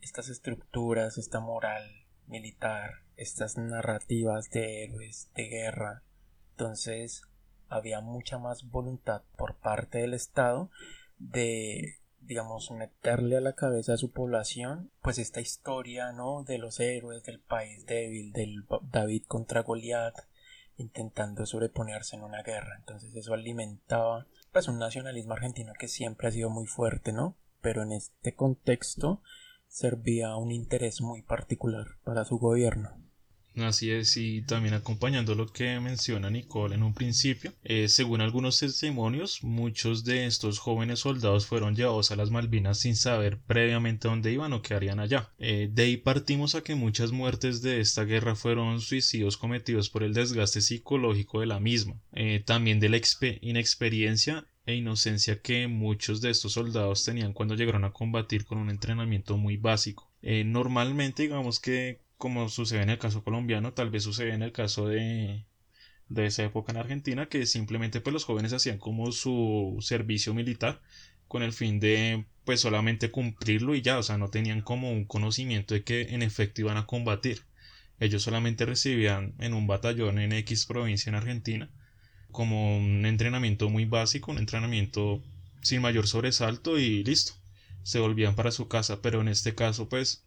estas 0.00 0.28
estructuras, 0.28 1.18
esta 1.18 1.40
moral 1.40 1.82
militar, 2.26 3.02
estas 3.16 3.56
narrativas 3.56 4.50
de 4.50 4.84
héroes 4.84 5.30
de 5.34 5.48
guerra. 5.48 6.02
Entonces 6.58 7.22
había 7.68 8.00
mucha 8.00 8.38
más 8.38 8.70
voluntad 8.70 9.22
por 9.36 9.56
parte 9.56 9.98
del 9.98 10.14
Estado 10.14 10.70
de 11.18 11.98
digamos 12.20 12.70
meterle 12.70 13.36
a 13.36 13.42
la 13.42 13.52
cabeza 13.52 13.92
a 13.92 13.98
su 13.98 14.10
población 14.10 14.90
pues 15.02 15.18
esta 15.18 15.40
historia 15.40 16.12
no 16.12 16.44
de 16.44 16.56
los 16.56 16.80
héroes 16.80 17.22
del 17.24 17.40
país 17.40 17.84
débil 17.84 18.32
del 18.32 18.64
David 18.90 19.24
contra 19.28 19.62
Goliat 19.62 20.14
intentando 20.78 21.44
sobreponerse 21.44 22.16
en 22.16 22.22
una 22.22 22.42
guerra. 22.42 22.76
Entonces 22.78 23.14
eso 23.14 23.34
alimentaba 23.34 24.26
pues 24.50 24.66
un 24.66 24.78
nacionalismo 24.78 25.34
argentino 25.34 25.74
que 25.78 25.88
siempre 25.88 26.28
ha 26.28 26.32
sido 26.32 26.48
muy 26.48 26.66
fuerte 26.66 27.12
no 27.12 27.36
pero 27.60 27.82
en 27.82 27.92
este 27.92 28.34
contexto 28.34 29.20
servía 29.68 30.36
un 30.36 30.52
interés 30.52 31.02
muy 31.02 31.20
particular 31.20 31.98
para 32.02 32.24
su 32.24 32.38
gobierno. 32.38 33.05
Así 33.56 33.90
es, 33.90 34.18
y 34.18 34.42
también 34.42 34.74
acompañando 34.74 35.34
lo 35.34 35.46
que 35.46 35.80
menciona 35.80 36.28
Nicole 36.28 36.74
en 36.74 36.82
un 36.82 36.92
principio, 36.92 37.54
eh, 37.64 37.88
según 37.88 38.20
algunos 38.20 38.58
testimonios, 38.60 39.42
muchos 39.42 40.04
de 40.04 40.26
estos 40.26 40.58
jóvenes 40.58 41.00
soldados 41.00 41.46
fueron 41.46 41.74
llevados 41.74 42.10
a 42.10 42.16
las 42.16 42.30
Malvinas 42.30 42.80
sin 42.80 42.96
saber 42.96 43.38
previamente 43.46 44.08
dónde 44.08 44.30
iban 44.30 44.52
o 44.52 44.60
qué 44.60 44.74
harían 44.74 45.00
allá. 45.00 45.32
Eh, 45.38 45.70
de 45.72 45.84
ahí 45.84 45.96
partimos 45.96 46.54
a 46.54 46.62
que 46.62 46.74
muchas 46.74 47.12
muertes 47.12 47.62
de 47.62 47.80
esta 47.80 48.04
guerra 48.04 48.34
fueron 48.34 48.82
suicidios 48.82 49.38
cometidos 49.38 49.88
por 49.88 50.02
el 50.02 50.12
desgaste 50.12 50.60
psicológico 50.60 51.40
de 51.40 51.46
la 51.46 51.58
misma, 51.58 51.98
eh, 52.12 52.42
también 52.44 52.78
de 52.78 52.90
la 52.90 53.00
inexperiencia 53.40 54.44
e 54.66 54.74
inocencia 54.74 55.40
que 55.40 55.66
muchos 55.66 56.20
de 56.20 56.28
estos 56.28 56.52
soldados 56.52 57.04
tenían 57.04 57.32
cuando 57.32 57.54
llegaron 57.54 57.84
a 57.84 57.92
combatir 57.92 58.44
con 58.44 58.58
un 58.58 58.68
entrenamiento 58.68 59.38
muy 59.38 59.56
básico. 59.56 60.10
Normalmente 60.22 61.22
digamos 61.22 61.60
que 61.60 62.00
como 62.18 62.48
sucede 62.48 62.82
en 62.82 62.90
el 62.90 62.98
caso 62.98 63.22
colombiano, 63.24 63.72
tal 63.74 63.90
vez 63.90 64.04
sucede 64.04 64.32
en 64.34 64.42
el 64.42 64.52
caso 64.52 64.88
de, 64.88 65.44
de 66.08 66.26
esa 66.26 66.44
época 66.44 66.72
en 66.72 66.78
Argentina, 66.78 67.28
que 67.28 67.46
simplemente 67.46 68.00
pues 68.00 68.12
los 68.14 68.24
jóvenes 68.24 68.52
hacían 68.52 68.78
como 68.78 69.12
su 69.12 69.78
servicio 69.80 70.34
militar 70.34 70.80
con 71.28 71.42
el 71.42 71.52
fin 71.52 71.80
de 71.80 72.26
pues 72.44 72.60
solamente 72.60 73.10
cumplirlo 73.10 73.74
y 73.74 73.82
ya, 73.82 73.98
o 73.98 74.02
sea, 74.02 74.18
no 74.18 74.28
tenían 74.30 74.62
como 74.62 74.92
un 74.92 75.04
conocimiento 75.04 75.74
de 75.74 75.82
que 75.84 76.02
en 76.14 76.22
efecto 76.22 76.60
iban 76.60 76.76
a 76.76 76.86
combatir. 76.86 77.42
Ellos 77.98 78.22
solamente 78.22 78.66
recibían 78.66 79.34
en 79.38 79.54
un 79.54 79.66
batallón 79.66 80.18
en 80.18 80.32
X 80.32 80.66
provincia 80.66 81.10
en 81.10 81.16
Argentina 81.16 81.70
como 82.30 82.76
un 82.76 83.06
entrenamiento 83.06 83.70
muy 83.70 83.86
básico, 83.86 84.30
un 84.30 84.38
entrenamiento 84.38 85.22
sin 85.62 85.80
mayor 85.80 86.06
sobresalto 86.06 86.78
y 86.78 87.02
listo. 87.02 87.32
Se 87.82 87.98
volvían 87.98 88.34
para 88.34 88.50
su 88.52 88.68
casa, 88.68 89.00
pero 89.02 89.20
en 89.22 89.28
este 89.28 89.54
caso 89.54 89.88
pues 89.88 90.25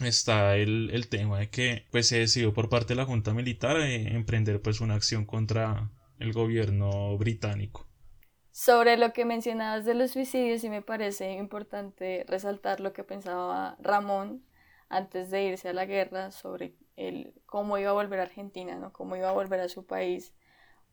está 0.00 0.56
el, 0.56 0.90
el 0.92 1.08
tema 1.08 1.38
de 1.38 1.50
que 1.50 1.86
pues 1.90 2.08
se 2.08 2.18
decidió 2.18 2.52
por 2.52 2.68
parte 2.68 2.94
de 2.94 2.96
la 2.96 3.06
Junta 3.06 3.32
Militar 3.34 3.80
eh, 3.80 4.14
emprender 4.14 4.60
pues 4.62 4.80
una 4.80 4.94
acción 4.94 5.24
contra 5.24 5.90
el 6.18 6.32
gobierno 6.32 7.16
británico. 7.16 7.86
Sobre 8.52 8.96
lo 8.96 9.12
que 9.12 9.24
mencionabas 9.24 9.84
de 9.84 9.94
los 9.94 10.10
suicidios, 10.10 10.60
sí 10.60 10.68
me 10.68 10.82
parece 10.82 11.34
importante 11.34 12.24
resaltar 12.26 12.80
lo 12.80 12.92
que 12.92 13.04
pensaba 13.04 13.76
Ramón 13.80 14.42
antes 14.88 15.30
de 15.30 15.44
irse 15.44 15.68
a 15.68 15.72
la 15.72 15.84
guerra 15.84 16.32
sobre 16.32 16.74
el, 16.96 17.32
cómo 17.46 17.78
iba 17.78 17.90
a 17.90 17.94
volver 17.94 18.18
a 18.18 18.24
Argentina, 18.24 18.74
¿no? 18.76 18.92
cómo 18.92 19.14
iba 19.16 19.28
a 19.28 19.32
volver 19.32 19.60
a 19.60 19.68
su 19.68 19.86
país 19.86 20.34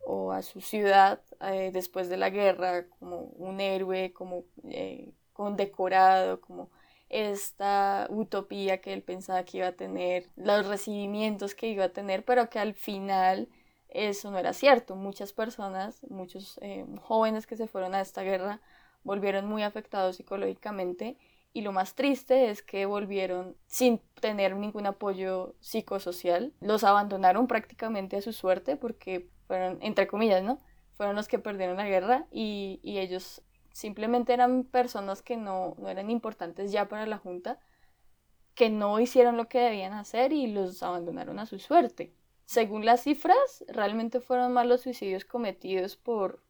o 0.06 0.32
a 0.32 0.44
su 0.44 0.62
ciudad 0.62 1.22
eh, 1.42 1.72
después 1.74 2.10
de 2.10 2.18
la 2.18 2.30
guerra 2.30 2.88
como 3.00 3.22
un 3.22 3.60
héroe, 3.60 4.14
como 4.14 4.44
eh, 4.66 5.12
condecorado, 5.34 6.42
como 6.42 6.70
esta 7.10 8.08
utopía 8.10 8.82
que 8.82 8.94
él 8.94 9.04
pensaba 9.04 9.44
que 9.46 9.58
iba 9.60 9.68
a 9.68 9.72
tener, 9.74 10.30
los 10.36 10.68
recibimientos 10.68 11.56
que 11.56 11.68
iba 11.68 11.86
a 11.86 11.90
tener, 11.90 12.26
pero 12.26 12.50
que 12.50 12.60
al 12.60 12.74
final 12.74 13.50
eso 13.90 14.32
no 14.32 14.38
era 14.38 14.54
cierto. 14.54 14.96
Muchas 14.96 15.34
personas, 15.34 16.02
muchos 16.10 16.60
eh, 16.62 16.86
jóvenes 17.02 17.48
que 17.48 17.58
se 17.58 17.68
fueron 17.68 17.96
a 17.96 18.02
esta 18.02 18.24
guerra 18.24 18.62
volvieron 19.04 19.46
muy 19.46 19.64
afectados 19.64 20.18
psicológicamente 20.18 21.18
y 21.54 21.62
lo 21.62 21.72
más 21.72 21.96
triste 21.96 22.50
es 22.50 22.62
que 22.62 22.86
volvieron 22.86 23.56
sin 23.66 24.02
tener 24.20 24.58
ningún 24.58 24.88
apoyo 24.88 25.56
psicosocial. 25.62 26.52
Los 26.60 26.84
abandonaron 26.84 27.48
prácticamente 27.48 28.18
a 28.18 28.22
su 28.22 28.34
suerte 28.34 28.76
porque 28.76 29.30
fueron, 29.48 29.78
entre 29.82 30.08
comillas, 30.08 30.44
¿no? 30.44 30.60
Fueron 30.96 31.16
los 31.16 31.30
que 31.30 31.40
perdieron 31.40 31.78
la 31.78 31.88
guerra 31.88 32.28
y, 32.30 32.82
y 32.84 32.98
ellos 32.98 33.42
simplemente 33.76 34.32
eran 34.32 34.64
personas 34.64 35.22
que 35.22 35.36
no, 35.36 35.76
no 35.78 35.90
eran 35.90 36.10
importantes 36.10 36.72
ya 36.72 36.88
para 36.88 37.06
la 37.06 37.18
Junta, 37.18 37.60
que 38.54 38.70
no 38.70 39.02
hicieron 39.02 39.36
lo 39.36 39.50
que 39.50 39.60
debían 39.60 39.92
hacer 39.92 40.32
y 40.32 40.48
los 40.48 40.82
abandonaron 40.82 41.40
a 41.40 41.46
su 41.46 41.60
suerte. 41.60 42.14
Según 42.46 42.86
las 42.86 43.04
cifras, 43.04 43.66
realmente 43.68 44.22
fueron 44.22 44.54
más 44.54 44.66
los 44.66 44.80
suicidios 44.80 45.26
cometidos 45.26 45.98
por 45.98 46.42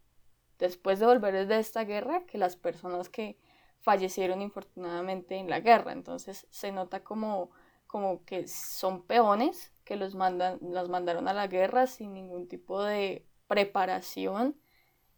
después 0.60 1.00
de 1.00 1.08
volver 1.08 1.48
de 1.48 1.58
esta 1.58 1.84
guerra 1.84 2.28
que 2.28 2.38
las 2.38 2.58
personas 2.58 3.10
que 3.10 3.40
fallecieron 3.82 4.44
infortunadamente 4.44 5.38
en 5.38 5.50
la 5.50 5.62
guerra. 5.62 5.94
Entonces 5.94 6.46
se 6.52 6.72
nota 6.72 7.04
como, 7.04 7.50
como 7.88 8.24
que 8.24 8.48
son 8.48 9.02
peones 9.02 9.74
que 9.84 9.96
los 9.96 10.14
mandan, 10.14 10.60
los 10.62 10.90
mandaron 10.90 11.28
a 11.28 11.34
la 11.34 11.48
guerra 11.48 11.88
sin 11.88 12.14
ningún 12.14 12.48
tipo 12.48 12.84
de 12.84 13.26
preparación 13.48 14.56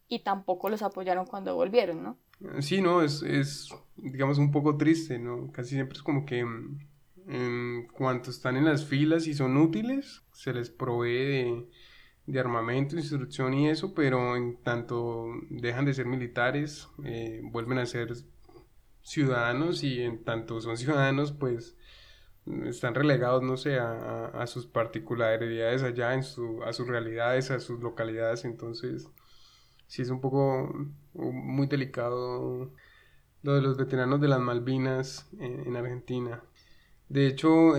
y 0.08 0.20
tampoco 0.20 0.68
los 0.68 0.82
apoyaron 0.82 1.26
cuando 1.26 1.54
volvieron, 1.54 2.02
¿no? 2.02 2.18
Sí, 2.60 2.80
no, 2.80 3.02
es, 3.02 3.22
es 3.22 3.68
digamos 3.96 4.38
un 4.38 4.50
poco 4.50 4.76
triste, 4.76 5.18
¿no? 5.18 5.50
Casi 5.52 5.74
siempre 5.74 5.96
es 5.96 6.02
como 6.02 6.24
que 6.24 6.44
mm, 6.44 6.78
en 7.28 7.88
cuanto 7.88 8.30
están 8.30 8.56
en 8.56 8.64
las 8.64 8.84
filas 8.84 9.26
y 9.26 9.34
son 9.34 9.56
útiles, 9.56 10.22
se 10.32 10.52
les 10.54 10.70
provee 10.70 11.66
de, 12.26 12.40
armamento, 12.40 12.96
instrucción 12.96 13.54
y 13.54 13.68
eso, 13.68 13.94
pero 13.94 14.36
en 14.36 14.56
tanto 14.62 15.26
dejan 15.50 15.84
de 15.84 15.94
ser 15.94 16.06
militares, 16.06 16.88
eh, 17.04 17.40
vuelven 17.42 17.78
a 17.78 17.86
ser 17.86 18.14
ciudadanos 19.02 19.82
y 19.82 20.02
en 20.02 20.24
tanto 20.24 20.60
son 20.60 20.76
ciudadanos, 20.76 21.32
pues 21.32 21.76
están 22.64 22.94
relegados, 22.94 23.42
no 23.42 23.56
sé, 23.56 23.78
a, 23.78 24.46
sus 24.46 24.66
particularidades 24.66 25.82
allá, 25.82 26.14
en 26.14 26.22
su, 26.22 26.62
a 26.62 26.72
sus 26.72 26.86
realidades, 26.88 27.50
a 27.50 27.60
sus 27.60 27.80
localidades, 27.80 28.44
entonces 28.44 29.08
sí 29.88 30.02
es 30.02 30.10
un 30.10 30.20
poco 30.20 30.72
muy 31.14 31.66
delicado 31.66 32.70
lo 33.42 33.54
de 33.54 33.60
los 33.60 33.76
veteranos 33.76 34.20
de 34.20 34.28
las 34.28 34.40
Malvinas 34.40 35.28
en 35.40 35.74
Argentina. 35.76 36.42
De 37.08 37.26
hecho, 37.26 37.74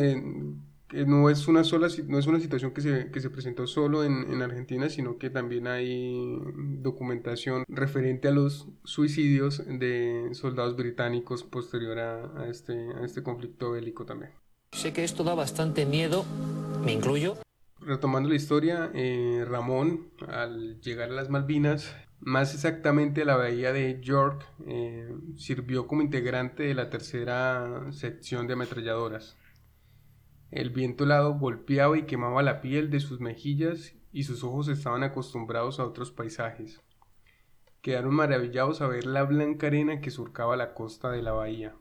no 0.91 1.29
es 1.29 1.47
una 1.47 1.63
sola 1.63 1.87
no 2.07 2.17
es 2.17 2.27
una 2.27 2.39
situación 2.39 2.71
que 2.71 2.81
se, 2.81 3.11
que 3.11 3.19
se 3.19 3.29
presentó 3.29 3.67
solo 3.67 4.03
en, 4.03 4.41
Argentina, 4.41 4.89
sino 4.89 5.17
que 5.17 5.29
también 5.29 5.67
hay 5.67 6.39
documentación 6.81 7.63
referente 7.67 8.27
a 8.27 8.31
los 8.31 8.67
suicidios 8.83 9.63
de 9.67 10.29
soldados 10.31 10.75
británicos 10.75 11.43
posterior 11.43 11.99
a, 11.99 12.47
este, 12.49 12.73
a 12.93 13.05
este 13.05 13.21
conflicto 13.21 13.71
bélico 13.71 14.05
también. 14.05 14.31
Sé 14.71 14.93
que 14.93 15.03
esto 15.03 15.23
da 15.23 15.35
bastante 15.35 15.85
miedo, 15.85 16.25
me 16.83 16.93
incluyo. 16.93 17.37
Retomando 17.89 18.29
la 18.29 18.35
historia, 18.35 18.91
eh, 18.93 19.43
Ramón, 19.49 20.11
al 20.27 20.79
llegar 20.79 21.09
a 21.09 21.13
las 21.13 21.31
Malvinas, 21.31 21.97
más 22.19 22.53
exactamente 22.53 23.23
a 23.23 23.25
la 23.25 23.35
bahía 23.35 23.73
de 23.73 23.99
York, 23.99 24.45
eh, 24.67 25.11
sirvió 25.37 25.87
como 25.87 26.03
integrante 26.03 26.61
de 26.61 26.75
la 26.75 26.91
tercera 26.91 27.91
sección 27.91 28.45
de 28.45 28.53
ametralladoras. 28.53 29.39
El 30.51 30.69
viento 30.69 31.05
helado 31.05 31.33
golpeaba 31.39 31.97
y 31.97 32.03
quemaba 32.03 32.43
la 32.43 32.61
piel 32.61 32.91
de 32.91 32.99
sus 32.99 33.21
mejillas 33.21 33.95
y 34.11 34.21
sus 34.21 34.43
ojos 34.43 34.67
estaban 34.67 35.01
acostumbrados 35.01 35.79
a 35.79 35.85
otros 35.85 36.11
paisajes. 36.11 36.83
Quedaron 37.81 38.13
maravillados 38.13 38.81
a 38.81 38.87
ver 38.87 39.07
la 39.07 39.23
blanca 39.23 39.65
arena 39.65 39.99
que 39.99 40.11
surcaba 40.11 40.55
la 40.55 40.75
costa 40.75 41.09
de 41.09 41.23
la 41.23 41.31
bahía. 41.31 41.73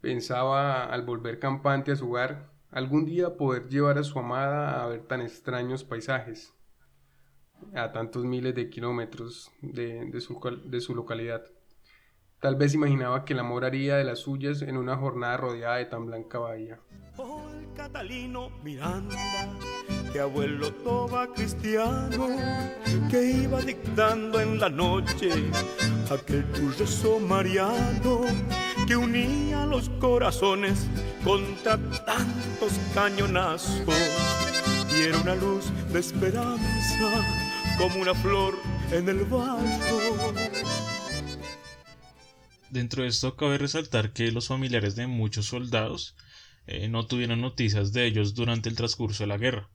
Pensaba, 0.00 0.84
al 0.84 1.02
volver 1.02 1.40
campante 1.40 1.90
a 1.90 1.96
su 1.96 2.10
hogar, 2.10 2.49
algún 2.70 3.04
día 3.04 3.36
poder 3.36 3.68
llevar 3.68 3.98
a 3.98 4.04
su 4.04 4.18
amada 4.18 4.82
a 4.82 4.86
ver 4.86 5.02
tan 5.02 5.20
extraños 5.20 5.84
paisajes 5.84 6.54
a 7.74 7.92
tantos 7.92 8.24
miles 8.24 8.54
de 8.54 8.70
kilómetros 8.70 9.50
de, 9.60 10.20
su, 10.20 10.94
localidad. 10.94 11.44
Tal 12.40 12.56
vez 12.56 12.74
imaginaba 12.74 13.24
que 13.24 13.34
el 13.34 13.40
amor 13.40 13.64
haría 13.64 13.96
de 13.96 14.04
las 14.04 14.20
suyas 14.20 14.62
en 14.62 14.76
una 14.76 14.96
jornada 14.96 15.36
rodeada 15.36 15.76
de 15.76 15.84
tan 15.84 16.06
blanca 16.06 16.38
bahía. 16.38 16.80
Oh, 17.18 17.42
Catalino 17.76 18.50
Miranda, 18.64 19.16
que 20.12 20.20
abuelo 20.20 20.72
toba 20.72 21.32
cristiano, 21.34 22.28
que 23.10 23.42
iba 23.42 23.60
dictando 23.60 24.40
en 24.40 24.58
la 24.58 24.70
noche 24.70 25.30
aquel 26.10 26.44
rezo 26.78 27.20
mariano 27.20 28.22
que 28.88 28.96
unía 28.96 29.66
los 29.66 29.88
corazones 30.00 30.88
contra 31.24 31.76
tantos 32.04 32.72
cañonazos 32.94 33.94
y 34.96 35.02
era 35.02 35.18
una 35.18 35.34
luz 35.34 35.66
de 35.92 36.00
esperanza 36.00 37.24
como 37.78 38.00
una 38.00 38.14
flor 38.14 38.58
en 38.92 39.08
el 39.08 39.24
barro. 39.24 40.34
Dentro 42.70 43.02
de 43.02 43.08
esto 43.08 43.36
cabe 43.36 43.58
resaltar 43.58 44.12
que 44.12 44.30
los 44.30 44.48
familiares 44.48 44.96
de 44.96 45.06
muchos 45.06 45.46
soldados 45.46 46.16
eh, 46.66 46.88
no 46.88 47.06
tuvieron 47.06 47.40
noticias 47.40 47.92
de 47.92 48.06
ellos 48.06 48.34
durante 48.34 48.68
el 48.68 48.76
transcurso 48.76 49.24
de 49.24 49.28
la 49.28 49.38
guerra. 49.38 49.68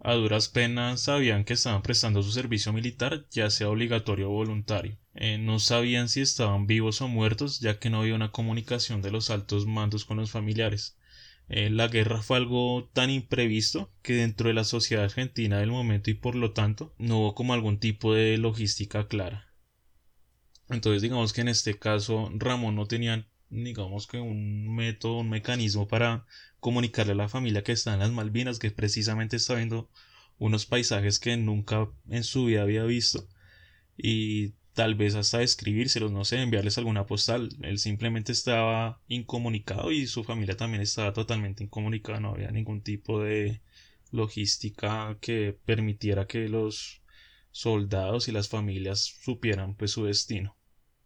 A 0.00 0.14
duras 0.14 0.48
penas 0.48 1.00
sabían 1.00 1.44
que 1.44 1.54
estaban 1.54 1.82
prestando 1.82 2.22
su 2.22 2.32
servicio 2.32 2.72
militar, 2.72 3.26
ya 3.30 3.50
sea 3.50 3.68
obligatorio 3.68 4.30
o 4.30 4.34
voluntario. 4.34 4.98
Eh, 5.18 5.38
no 5.38 5.58
sabían 5.60 6.08
si 6.10 6.20
estaban 6.20 6.66
vivos 6.66 7.00
o 7.00 7.08
muertos, 7.08 7.60
ya 7.60 7.78
que 7.78 7.88
no 7.88 8.00
había 8.00 8.14
una 8.14 8.32
comunicación 8.32 9.00
de 9.00 9.10
los 9.10 9.30
altos 9.30 9.66
mandos 9.66 10.04
con 10.04 10.18
los 10.18 10.30
familiares. 10.30 10.98
Eh, 11.48 11.70
la 11.70 11.88
guerra 11.88 12.22
fue 12.22 12.36
algo 12.36 12.90
tan 12.92 13.08
imprevisto 13.08 13.90
que 14.02 14.14
dentro 14.14 14.48
de 14.48 14.54
la 14.54 14.64
sociedad 14.64 15.04
argentina 15.04 15.58
del 15.58 15.70
momento 15.70 16.10
y 16.10 16.14
por 16.14 16.34
lo 16.34 16.52
tanto 16.52 16.94
no 16.98 17.20
hubo 17.20 17.34
como 17.34 17.54
algún 17.54 17.78
tipo 17.78 18.12
de 18.14 18.36
logística 18.36 19.08
clara. 19.08 19.54
Entonces 20.68 21.02
digamos 21.02 21.32
que 21.32 21.42
en 21.42 21.48
este 21.48 21.78
caso 21.78 22.30
Ramón 22.34 22.74
no 22.74 22.86
tenía 22.86 23.26
digamos 23.48 24.06
que 24.08 24.18
un 24.18 24.74
método, 24.74 25.18
un 25.18 25.30
mecanismo 25.30 25.86
para 25.86 26.26
comunicarle 26.60 27.12
a 27.12 27.16
la 27.16 27.28
familia 27.28 27.62
que 27.62 27.72
está 27.72 27.94
en 27.94 28.00
las 28.00 28.10
Malvinas, 28.10 28.58
que 28.58 28.72
precisamente 28.72 29.36
está 29.36 29.54
viendo 29.54 29.88
unos 30.38 30.66
paisajes 30.66 31.20
que 31.20 31.36
nunca 31.36 31.88
en 32.08 32.24
su 32.24 32.46
vida 32.46 32.62
había 32.62 32.84
visto 32.84 33.26
y 33.96 34.54
tal 34.76 34.94
vez 34.94 35.14
hasta 35.14 35.40
escribírselos, 35.40 36.12
no 36.12 36.26
sé, 36.26 36.36
enviarles 36.42 36.76
alguna 36.76 37.06
postal. 37.06 37.48
Él 37.62 37.78
simplemente 37.78 38.32
estaba 38.32 39.00
incomunicado 39.08 39.90
y 39.90 40.06
su 40.06 40.22
familia 40.22 40.54
también 40.54 40.82
estaba 40.82 41.14
totalmente 41.14 41.64
incomunicada, 41.64 42.20
no 42.20 42.32
había 42.32 42.50
ningún 42.50 42.82
tipo 42.82 43.22
de 43.22 43.62
logística 44.12 45.16
que 45.22 45.58
permitiera 45.64 46.26
que 46.26 46.50
los 46.50 47.00
soldados 47.52 48.28
y 48.28 48.32
las 48.32 48.50
familias 48.50 49.00
supieran 49.22 49.74
pues 49.76 49.92
su 49.92 50.04
destino. 50.04 50.54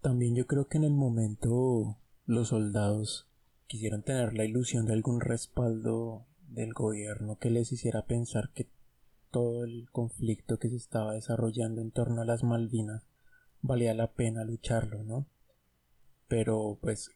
También 0.00 0.34
yo 0.34 0.48
creo 0.48 0.66
que 0.66 0.78
en 0.78 0.84
el 0.84 0.94
momento 0.94 1.96
los 2.26 2.48
soldados 2.48 3.28
quisieron 3.68 4.02
tener 4.02 4.34
la 4.34 4.44
ilusión 4.44 4.84
de 4.86 4.94
algún 4.94 5.20
respaldo 5.20 6.26
del 6.48 6.72
gobierno 6.72 7.38
que 7.38 7.50
les 7.50 7.70
hiciera 7.70 8.04
pensar 8.04 8.50
que 8.52 8.66
todo 9.30 9.62
el 9.62 9.88
conflicto 9.92 10.58
que 10.58 10.70
se 10.70 10.76
estaba 10.76 11.14
desarrollando 11.14 11.80
en 11.80 11.92
torno 11.92 12.20
a 12.20 12.24
las 12.24 12.42
Malvinas 12.42 13.09
valía 13.62 13.94
la 13.94 14.12
pena 14.12 14.44
lucharlo, 14.44 15.02
¿no? 15.04 15.26
Pero 16.28 16.78
pues 16.80 17.10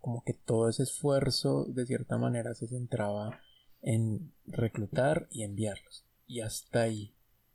como 0.00 0.24
que 0.24 0.34
todo 0.34 0.68
ese 0.68 0.82
esfuerzo 0.82 1.64
de 1.66 1.86
cierta 1.86 2.18
manera 2.18 2.54
se 2.54 2.66
centraba 2.66 3.40
en 3.80 4.32
reclutar 4.46 5.28
y 5.30 5.42
enviarlos. 5.42 6.04
Y 6.26 6.40
hasta 6.40 6.82
ahí, 6.82 7.14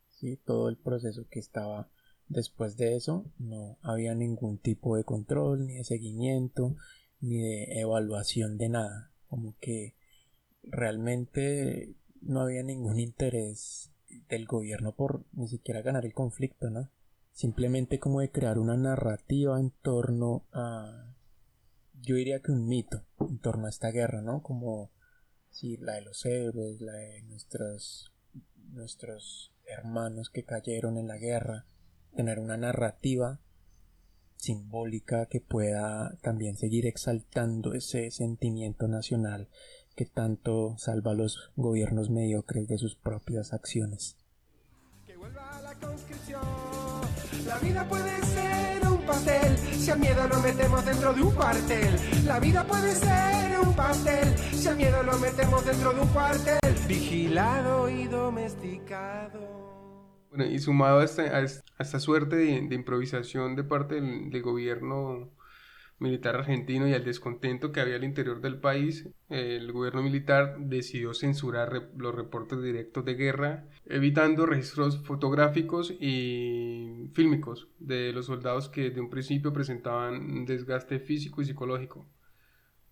¿sí? 0.10 0.38
Todo 0.38 0.70
el 0.70 0.78
proceso 0.78 1.28
que 1.30 1.40
estaba 1.40 1.90
después 2.28 2.78
de 2.78 2.96
eso 2.96 3.26
no 3.38 3.78
había 3.82 4.14
ningún 4.14 4.60
tipo 4.60 4.96
de 4.98 5.04
control, 5.04 5.66
ni 5.66 5.76
de 5.76 5.84
seguimiento, 5.84 6.76
ni 7.20 7.38
de 7.38 7.80
evaluación 7.80 8.58
de 8.58 8.70
nada. 8.70 9.12
Como 9.28 9.56
que 9.60 9.96
realmente 10.64 11.96
no 12.22 12.42
había 12.42 12.64
ningún 12.64 13.00
interés 13.00 13.92
del 14.30 14.46
gobierno 14.46 14.96
por 14.96 15.26
ni 15.34 15.48
siquiera 15.48 15.82
ganar 15.82 16.06
el 16.06 16.14
conflicto, 16.14 16.70
¿no? 16.70 16.90
Simplemente 17.38 18.00
como 18.00 18.22
de 18.22 18.32
crear 18.32 18.58
una 18.58 18.76
narrativa 18.76 19.60
en 19.60 19.70
torno 19.70 20.48
a 20.52 21.14
yo 22.02 22.16
diría 22.16 22.42
que 22.42 22.52
un 22.52 22.68
mito 22.68 23.04
en 23.20 23.38
torno 23.38 23.68
a 23.68 23.70
esta 23.70 23.92
guerra, 23.92 24.24
¿no? 24.24 24.42
Como 24.42 24.90
si 25.52 25.78
la 25.78 25.94
de 25.94 26.02
los 26.02 26.26
héroes, 26.26 26.82
la 26.82 26.94
de 26.94 27.22
nuestros 27.24 28.12
nuestros 28.74 29.54
hermanos 29.66 30.32
que 30.32 30.46
cayeron 30.46 30.98
en 30.98 31.08
la 31.08 31.18
guerra, 31.18 31.68
tener 32.16 32.40
una 32.40 32.58
narrativa 32.58 33.40
simbólica 34.38 35.28
que 35.28 35.40
pueda 35.40 36.18
también 36.24 36.58
seguir 36.58 36.88
exaltando 36.88 37.76
ese 37.76 38.10
sentimiento 38.10 38.88
nacional 38.88 39.48
que 39.96 40.06
tanto 40.06 40.76
salva 40.80 41.12
a 41.12 41.16
los 41.16 41.52
gobiernos 41.56 42.10
mediocres 42.10 42.68
de 42.68 42.80
sus 42.80 42.96
propias 42.96 43.54
acciones. 43.54 44.18
La 45.08 45.76
vida 47.62 47.88
puede 47.88 48.22
ser 48.26 48.88
un 48.88 49.06
pastel, 49.06 49.58
si 49.58 49.92
al 49.92 50.00
miedo 50.00 50.28
lo 50.28 50.40
metemos 50.40 50.86
dentro 50.86 51.14
de 51.14 51.22
un 51.22 51.34
cuartel. 51.34 51.96
La 52.26 52.40
vida 52.40 52.66
puede 52.66 52.94
ser 52.96 53.60
un 53.60 53.76
pastel, 53.76 54.38
si 54.38 54.68
al 54.68 54.78
miedo 54.78 55.04
lo 55.04 55.18
metemos 55.18 55.66
dentro 55.66 55.94
de 55.94 56.02
un 56.02 56.08
cuartel. 56.08 56.60
Vigilado 56.88 57.90
y 57.90 58.08
domesticado. 58.08 59.40
y 60.38 60.60
sumado 60.60 61.00
a 61.00 61.04
esta, 61.04 62.00
suerte 62.00 62.36
de, 62.36 62.76
improvisación 62.76 63.56
de 63.56 63.64
parte 63.64 63.96
del, 64.02 64.42
gobierno 64.42 65.30
militar 66.00 66.36
argentino 66.36 66.88
y 66.88 66.94
al 66.94 67.04
descontento 67.04 67.72
que 67.72 67.82
había 67.82 67.96
al 67.96 68.04
interior 68.04 68.42
del 68.42 68.60
país, 68.60 69.10
el 69.30 69.72
gobierno 69.72 70.04
militar 70.04 70.58
decidió 70.60 71.14
censurar 71.14 71.90
los 71.96 72.16
reportes 72.16 72.62
directos 72.62 73.06
de 73.06 73.16
guerra, 73.16 73.66
evitando 73.86 74.46
registros 74.46 75.04
fotográficos 75.04 75.92
y 76.00 77.10
fílmicos 77.14 77.68
de 77.80 78.14
los 78.14 78.28
soldados 78.28 78.70
que 78.70 78.90
de 78.92 79.02
un 79.02 79.10
principio 79.10 79.54
presentaban 79.54 80.46
desgaste 80.46 81.00
físico 81.00 81.42
y 81.42 81.46
psicológico 81.46 82.06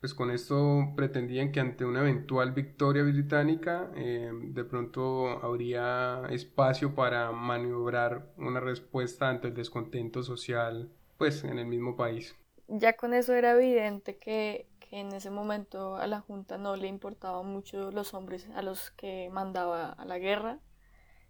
pues 0.06 0.14
con 0.14 0.30
esto 0.30 0.94
pretendían 0.96 1.52
que 1.52 1.60
ante 1.60 1.84
una 1.84 2.02
eventual 2.02 2.52
victoria 2.52 3.02
británica 3.02 3.90
eh, 3.96 4.32
de 4.32 4.64
pronto 4.64 5.44
habría 5.44 6.22
espacio 6.30 6.94
para 6.94 7.32
maniobrar 7.32 8.32
una 8.38 8.60
respuesta 8.60 9.30
ante 9.30 9.48
el 9.48 9.56
descontento 9.56 10.22
social 10.22 10.92
pues 11.18 11.44
en 11.44 11.58
el 11.58 11.66
mismo 11.66 11.96
país. 11.96 12.36
Ya 12.68 12.94
con 12.94 13.14
eso 13.14 13.34
era 13.34 13.52
evidente 13.52 14.18
que, 14.18 14.68
que 14.80 15.00
en 15.00 15.14
ese 15.14 15.30
momento 15.30 15.96
a 15.96 16.08
la 16.08 16.22
Junta 16.22 16.58
no 16.58 16.76
le 16.76 16.88
importaban 16.88 17.46
mucho 17.46 17.92
los 17.92 18.14
hombres 18.14 18.48
a 18.56 18.62
los 18.62 18.92
que 18.92 19.30
mandaba 19.32 19.92
a 19.92 20.06
la 20.06 20.18
guerra, 20.18 20.60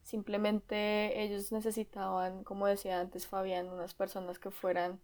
simplemente 0.01 1.23
ellos 1.23 1.51
necesitaban, 1.51 2.43
como 2.43 2.67
decía 2.67 3.01
antes 3.01 3.27
Fabián, 3.27 3.69
unas 3.69 3.93
personas 3.93 4.39
que 4.39 4.51
fueran 4.51 5.01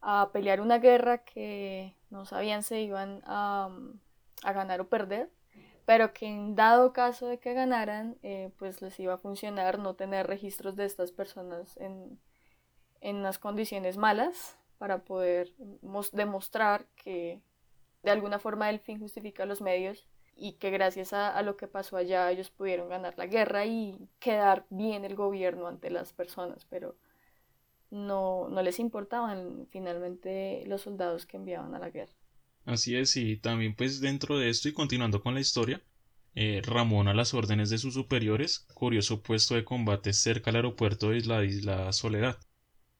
a 0.00 0.30
pelear 0.32 0.60
una 0.60 0.78
guerra 0.78 1.18
que 1.24 1.96
no 2.10 2.26
sabían 2.26 2.62
si 2.62 2.76
iban 2.76 3.22
a, 3.24 3.70
ganar 4.44 4.80
o 4.82 4.88
perder, 4.88 5.30
pero 5.86 6.12
que 6.12 6.26
en 6.26 6.54
dado 6.54 6.92
caso 6.92 7.26
de 7.26 7.38
que 7.38 7.54
ganaran, 7.54 8.18
eh, 8.22 8.52
pues 8.58 8.82
les 8.82 8.98
iba 9.00 9.14
a 9.14 9.18
funcionar 9.18 9.78
no 9.78 9.94
tener 9.94 10.26
registros 10.26 10.76
de 10.76 10.84
estas 10.84 11.10
personas 11.12 11.76
en, 11.78 12.20
en 13.00 13.16
unas 13.16 13.38
condiciones 13.38 13.96
malas 13.96 14.58
para 14.78 15.04
poder 15.04 15.52
demostrar 16.12 16.86
que 16.96 17.40
de 18.02 18.10
alguna 18.10 18.38
forma 18.38 18.70
el 18.70 18.80
fin 18.80 18.98
justifica 18.98 19.46
los 19.46 19.60
medios 19.60 20.06
y 20.36 20.54
que 20.54 20.70
gracias 20.70 21.12
a, 21.12 21.40
lo 21.42 21.56
que 21.56 21.68
pasó 21.68 21.96
allá 21.96 22.30
ellos 22.30 22.50
pudieron 22.50 22.88
ganar 22.88 23.14
la 23.16 23.26
guerra 23.26 23.66
y 23.66 23.96
quedar 24.18 24.66
bien 24.70 25.04
el 25.04 25.14
gobierno 25.14 25.68
ante 25.68 25.90
las 25.90 26.12
personas, 26.12 26.66
pero 26.68 26.96
no, 27.90 28.48
no 28.48 28.62
les 28.62 28.78
importaban 28.80 29.68
finalmente 29.70 30.64
los 30.66 30.82
soldados 30.82 31.26
que 31.26 31.36
enviaban 31.36 31.74
a 31.74 31.78
la 31.78 31.90
guerra. 31.90 32.12
Así 32.64 32.96
es, 32.96 33.16
y 33.16 33.36
también 33.36 33.74
pues 33.76 34.00
dentro 34.00 34.38
de 34.38 34.50
esto 34.50 34.68
y 34.68 34.72
continuando 34.72 35.22
con 35.22 35.34
la 35.34 35.40
historia, 35.40 35.82
eh, 36.34 36.62
Ramón 36.64 37.06
a 37.06 37.14
las 37.14 37.32
órdenes 37.32 37.70
de 37.70 37.78
sus 37.78 37.94
superiores, 37.94 38.66
curioso 38.74 39.22
puesto 39.22 39.54
de 39.54 39.64
combate 39.64 40.12
cerca 40.12 40.50
al 40.50 40.56
aeropuerto 40.56 41.10
de 41.10 41.20
la 41.20 41.44
isla 41.44 41.92
Soledad. 41.92 42.38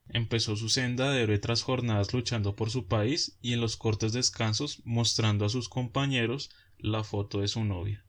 Empezó 0.08 0.56
su 0.56 0.68
senda 0.68 1.10
de 1.10 1.22
héroe 1.22 1.38
tras 1.38 1.62
jornadas 1.62 2.12
luchando 2.12 2.54
por 2.54 2.70
su 2.70 2.86
país 2.86 3.38
y 3.40 3.52
en 3.52 3.60
los 3.60 3.76
cortes 3.76 4.12
descansos 4.12 4.82
mostrando 4.84 5.44
a 5.44 5.48
sus 5.48 5.68
compañeros 5.68 6.50
la 6.78 7.04
foto 7.04 7.40
de 7.40 7.48
su 7.48 7.64
novia. 7.64 8.04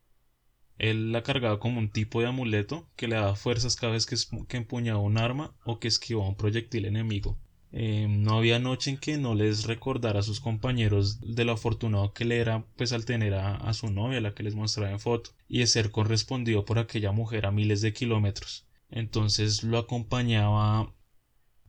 Él 0.77 1.13
la 1.13 1.23
cargaba 1.23 1.59
como 1.59 1.79
un 1.79 1.89
tipo 1.89 2.19
de 2.19 2.27
amuleto 2.27 2.89
que 2.95 3.07
le 3.07 3.15
daba 3.15 3.35
fuerzas 3.35 3.75
cada 3.77 3.93
vez 3.93 4.05
que, 4.05 4.17
empuñaba 4.57 4.99
un 4.99 5.17
arma 5.17 5.55
o 5.63 5.79
que 5.79 5.87
esquivaba 5.87 6.27
un 6.27 6.35
proyectil 6.35 6.85
enemigo. 6.85 7.39
Em, 7.71 8.23
no 8.23 8.37
había 8.37 8.59
noche 8.59 8.91
en 8.91 8.97
que 8.97 9.17
no 9.17 9.35
les 9.35 9.65
recordara 9.65 10.19
a 10.19 10.23
sus 10.23 10.39
compañeros 10.39 11.19
de 11.21 11.45
lo 11.45 11.53
afortunado 11.53 12.13
que 12.13 12.25
le 12.25 12.39
era 12.39 12.65
pues 12.75 12.93
al 12.93 13.05
tener 13.05 13.33
a, 13.33 13.73
su 13.73 13.89
novia 13.89 14.21
la 14.21 14.33
que 14.33 14.43
les 14.43 14.55
mostraba 14.55 14.91
en 14.91 14.99
foto 14.99 15.31
y 15.47 15.59
de 15.59 15.67
ser 15.67 15.91
correspondido 15.91 16.65
por 16.65 16.79
aquella 16.79 17.11
mujer 17.11 17.45
a 17.45 17.51
miles 17.51 17.81
de 17.81 17.93
kilómetros. 17.93 18.65
Entonces 18.89 19.63
lo 19.63 19.77
acompañaba 19.77 20.93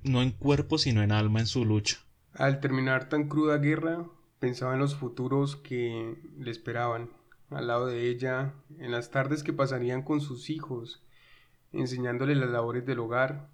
no 0.02 0.22
en 0.22 0.30
cuerpo 0.30 0.78
sino 0.78 1.02
en 1.02 1.12
alma 1.12 1.40
en 1.40 1.46
su 1.46 1.64
lucha. 1.64 1.98
Al 2.34 2.60
terminar 2.60 3.08
tan 3.08 3.28
cruda 3.28 3.58
guerra 3.58 4.06
pensaba 4.38 4.74
en 4.74 4.80
los 4.80 4.94
futuros 4.94 5.56
que 5.56 6.16
le 6.38 6.50
esperaban 6.50 7.10
al 7.50 7.68
lado 7.68 7.86
de 7.86 8.08
ella, 8.08 8.54
en 8.78 8.90
las 8.90 9.10
tardes 9.10 9.42
que 9.42 9.52
pasarían 9.52 10.02
con 10.02 10.20
sus 10.20 10.50
hijos, 10.50 11.02
enseñándole 11.72 12.34
las 12.34 12.50
labores 12.50 12.84
del 12.84 12.98
hogar, 12.98 13.48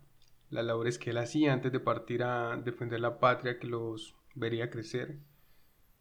las 0.51 0.65
labores 0.65 0.99
que 0.99 1.11
él 1.11 1.19
hacía 1.19 1.53
antes 1.53 1.73
de 1.73 1.81
partir 1.81 2.23
a 2.23 2.57
defender 2.57 3.01
la 3.01 3.19
patria 3.19 3.59
que 3.59 3.67
los 3.67 4.15
vería 4.35 4.71
crecer. 4.71 5.19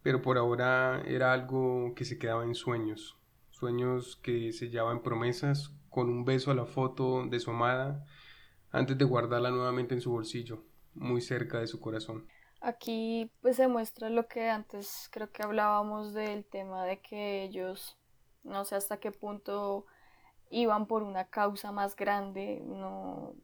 Pero 0.02 0.22
por 0.22 0.38
ahora 0.38 1.02
era 1.06 1.32
algo 1.32 1.94
que 1.94 2.04
se 2.04 2.18
quedaba 2.18 2.44
en 2.44 2.54
sueños, 2.54 3.16
sueños 3.50 4.16
que 4.16 4.52
sellaban 4.52 5.02
promesas 5.02 5.72
con 5.90 6.08
un 6.08 6.24
beso 6.24 6.50
a 6.50 6.54
la 6.54 6.66
foto 6.66 7.26
de 7.26 7.38
su 7.38 7.50
amada 7.50 8.04
antes 8.72 8.98
de 8.98 9.04
guardarla 9.04 9.50
nuevamente 9.50 9.94
en 9.94 10.00
su 10.00 10.10
bolsillo, 10.10 10.64
muy 10.94 11.20
cerca 11.20 11.60
de 11.60 11.66
su 11.66 11.80
corazón. 11.80 12.26
Aquí 12.60 13.30
pues 13.40 13.56
se 13.56 13.68
muestra 13.68 14.08
lo 14.08 14.26
que 14.28 14.48
antes 14.48 15.08
creo 15.10 15.30
que 15.30 15.42
hablábamos 15.42 16.14
del 16.14 16.44
tema 16.44 16.84
de 16.84 17.00
que 17.00 17.44
ellos 17.44 17.98
no 18.44 18.64
sé 18.64 18.76
hasta 18.76 18.98
qué 18.98 19.12
punto 19.12 19.86
iban 20.50 20.86
por 20.86 21.02
una 21.02 21.24
causa 21.24 21.72
más 21.72 21.96
grande, 21.96 22.62
no, 22.64 23.34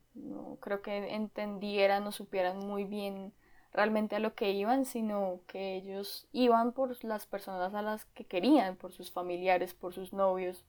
creo 0.61 0.83
que 0.83 1.15
entendieran 1.15 2.07
o 2.07 2.13
supieran 2.13 2.59
muy 2.59 2.85
bien 2.85 3.33
realmente 3.73 4.17
a 4.17 4.19
lo 4.19 4.35
que 4.35 4.53
iban, 4.53 4.85
sino 4.85 5.41
que 5.47 5.77
ellos 5.77 6.29
iban 6.33 6.73
por 6.73 7.03
las 7.05 7.27
personas 7.27 7.75
a 7.75 7.83
las 7.83 8.05
que 8.07 8.25
querían, 8.25 8.77
por 8.77 8.93
sus 8.93 9.11
familiares, 9.11 9.75
por 9.75 9.95
sus 9.95 10.13
novios, 10.13 10.65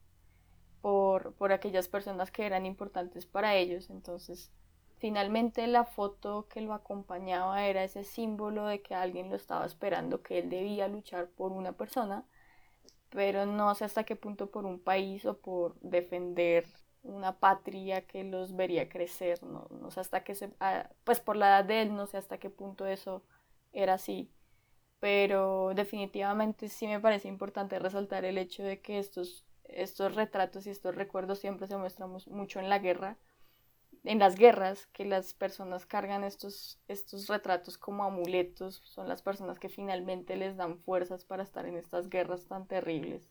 por, 0.82 1.34
por 1.34 1.52
aquellas 1.52 1.88
personas 1.88 2.32
que 2.32 2.46
eran 2.46 2.66
importantes 2.66 3.26
para 3.26 3.56
ellos. 3.56 3.90
Entonces, 3.90 4.52
Finalmente 5.00 5.66
la 5.68 5.86
foto 5.86 6.48
que 6.50 6.60
lo 6.62 6.74
acompañaba 6.74 7.66
era 7.66 7.84
ese 7.86 8.04
símbolo 8.04 8.66
de 8.66 8.82
que 8.82 8.96
alguien 8.96 9.30
lo 9.30 9.38
estaba 9.38 9.66
esperando, 9.66 10.22
que 10.22 10.40
él 10.40 10.50
debía 10.50 10.90
luchar 10.90 11.30
por 11.30 11.54
una 11.54 11.72
persona, 11.72 12.26
pero 13.10 13.46
no 13.46 13.74
sé 13.76 13.86
hasta 13.86 14.04
qué 14.04 14.16
punto 14.16 14.52
por 14.52 14.66
un 14.66 14.80
país 14.80 15.26
o 15.26 15.38
por 15.40 15.80
defender 15.82 16.66
una 17.04 17.40
patria 17.40 18.06
que 18.06 18.24
los 18.26 18.56
vería 18.56 18.90
crecer, 18.90 19.42
no, 19.44 19.68
no 19.72 19.92
sé 19.92 20.02
hasta 20.02 20.24
qué 20.24 20.36
se, 20.36 20.52
ah, 20.60 20.90
pues 21.06 21.22
por 21.22 21.38
la 21.38 21.48
edad 21.50 21.66
de 21.66 21.82
él 21.84 21.96
no 21.96 22.08
sé 22.08 22.18
hasta 22.18 22.38
qué 22.40 22.50
punto 22.50 22.86
eso 22.86 23.24
era 23.74 23.94
así, 23.96 24.30
pero 25.00 25.74
definitivamente 25.76 26.70
sí 26.70 26.88
me 26.88 27.00
parece 27.00 27.28
importante 27.30 27.80
resaltar 27.80 28.26
el 28.26 28.38
hecho 28.38 28.64
de 28.64 28.82
que 28.82 29.00
estos, 29.00 29.46
estos 29.74 30.16
retratos 30.16 30.68
y 30.68 30.70
estos 30.70 30.96
recuerdos 30.96 31.40
siempre 31.40 31.68
se 31.68 31.78
muestran 31.78 32.12
mucho 32.28 32.60
en 32.60 32.70
la 32.70 32.80
guerra, 32.80 33.18
en 34.04 34.20
las 34.20 34.36
guerras 34.36 34.88
que 34.88 35.06
las 35.06 35.34
personas 35.34 35.86
cargan 35.86 36.24
estos, 36.24 36.80
estos 36.88 37.28
retratos 37.28 37.78
como 37.78 38.04
amuletos, 38.04 38.82
son 38.86 39.08
las 39.08 39.22
personas 39.22 39.60
que 39.60 39.70
finalmente 39.70 40.38
les 40.38 40.56
dan 40.56 40.80
fuerzas 40.80 41.26
para 41.26 41.44
estar 41.44 41.66
en 41.66 41.76
estas 41.76 42.10
guerras 42.10 42.46
tan 42.46 42.68
terribles. 42.68 43.30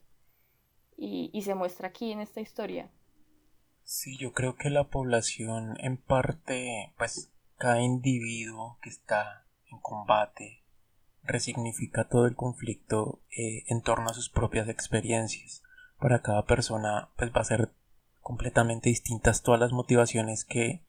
Y, 1.01 1.43
se 1.43 1.55
muestra 1.55 1.89
aquí 1.89 2.11
en 2.11 2.21
esta 2.21 2.41
historia. 2.41 2.91
Sí, 3.85 4.19
yo 4.19 4.33
creo 4.33 4.57
que 4.57 4.69
la 4.69 4.89
población 4.89 5.77
en 5.79 5.97
parte, 5.97 6.93
pues 6.99 7.33
cada 7.57 7.81
individuo 7.81 8.79
que 8.83 8.91
está 8.91 9.47
en 9.71 9.79
combate 9.79 10.65
resignifica 11.23 12.09
todo 12.09 12.27
el 12.27 12.35
conflicto 12.35 13.23
eh, 13.31 13.63
en 13.69 13.81
torno 13.83 14.11
a 14.11 14.15
sus 14.15 14.29
propias 14.29 14.69
experiencias. 14.69 15.63
Para 15.99 16.23
cada 16.23 16.45
persona, 16.45 17.11
pues 17.17 17.31
va 17.31 17.41
a 17.41 17.45
ser 17.45 17.71
completamente 18.21 18.89
distintas 18.89 19.43
todas 19.43 19.61
las 19.61 19.73
motivaciones 19.73 20.45
que 20.45 20.85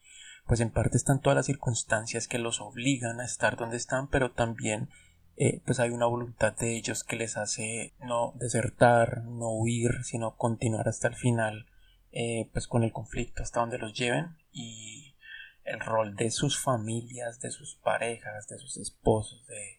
pues 0.45 0.59
en 0.59 0.71
parte 0.71 0.97
están 0.97 1.21
todas 1.21 1.37
las 1.37 1.45
circunstancias 1.45 2.27
que 2.27 2.39
los 2.39 2.59
obligan 2.59 3.19
a 3.19 3.25
estar 3.25 3.55
donde 3.55 3.77
están 3.77 4.09
pero 4.09 4.31
también 4.31 4.89
eh, 5.37 5.61
pues 5.65 5.79
hay 5.79 5.91
una 5.91 6.07
voluntad 6.07 6.53
de 6.57 6.75
ellos 6.75 7.03
que 7.03 7.15
les 7.15 7.37
hace 7.37 7.93
no 7.99 8.33
desertar 8.35 9.23
no 9.23 9.51
huir 9.51 10.03
sino 10.03 10.35
continuar 10.35 10.89
hasta 10.89 11.07
el 11.07 11.15
final 11.15 11.67
eh, 12.11 12.49
pues 12.53 12.67
con 12.67 12.83
el 12.83 12.91
conflicto 12.91 13.43
hasta 13.43 13.59
donde 13.59 13.77
los 13.77 13.93
lleven. 13.93 14.37
Y 14.51 15.15
el 15.63 15.79
rol 15.79 16.15
de 16.15 16.31
sus 16.31 16.59
familias 16.59 17.39
de 17.41 17.51
sus 17.51 17.75
parejas 17.75 18.47
de 18.47 18.57
sus 18.57 18.77
esposos 18.77 19.45
de 19.45 19.78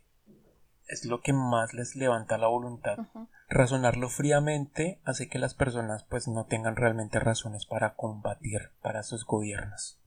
es 0.91 1.05
lo 1.05 1.21
que 1.21 1.33
más 1.33 1.73
les 1.73 1.95
levanta 1.97 2.37
la 2.37 2.49
voluntad. 2.49 2.99
Razonarlo 3.49 4.09
fríamente 4.09 5.01
hace 5.05 5.29
que 5.29 5.39
las 5.39 5.55
personas 5.55 6.05
pues 6.05 6.29
no 6.29 6.47
tengan 6.47 6.77
realmente 6.77 7.21
razones 7.21 7.65
para 7.67 7.95
combatir 7.95 8.71
para 8.83 9.03
sus 9.03 9.25
gobiernos. 9.25 9.99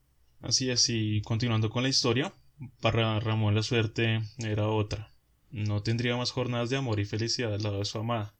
Así 0.42 0.70
es, 0.70 0.88
y 0.90 1.22
continuando 1.22 1.70
con 1.70 1.82
la 1.82 1.88
historia, 1.88 2.32
para 2.80 3.18
Ramón 3.18 3.54
la 3.54 3.62
suerte 3.62 4.20
era 4.38 4.68
otra. 4.68 5.10
No 5.50 5.82
tendría 5.82 6.16
más 6.16 6.32
jornadas 6.32 6.68
de 6.68 6.76
amor 6.76 7.00
y 7.00 7.04
felicidad 7.04 7.54
al 7.54 7.62
lado 7.62 7.78
de 7.78 7.84
su 7.84 7.98
amada. 7.98 8.34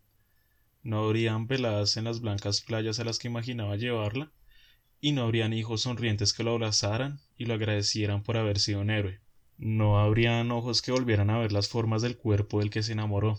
No 0.83 1.04
habrían 1.04 1.46
veladas 1.46 1.96
en 1.96 2.04
las 2.04 2.20
blancas 2.20 2.61
playas 2.61 3.00
a 3.00 3.04
las 3.04 3.18
que 3.18 3.28
imaginaba 3.28 3.76
llevarla, 3.76 4.33
y 5.00 5.12
no 5.12 5.22
habrían 5.22 5.52
hijos 5.52 5.83
sonrientes 5.83 6.33
que 6.33 6.42
lo 6.42 6.52
abrazaran 6.52 7.20
y 7.37 7.46
lo 7.46 7.54
agradecieran 7.54 8.22
por 8.22 8.37
haber 8.37 8.59
sido 8.59 8.80
un 8.80 8.90
héroe. 8.90 9.20
No 9.59 9.99
habrían 9.99 10.51
ojos 10.51 10.83
que 10.83 10.93
volvieran 10.93 11.31
a 11.31 11.38
ver 11.38 11.53
las 11.53 11.69
formas 11.69 12.03
del 12.03 12.17
cuerpo 12.17 12.61
del 12.61 12.71
que 12.71 12.83
se 12.83 12.93
enamoró. 12.93 13.38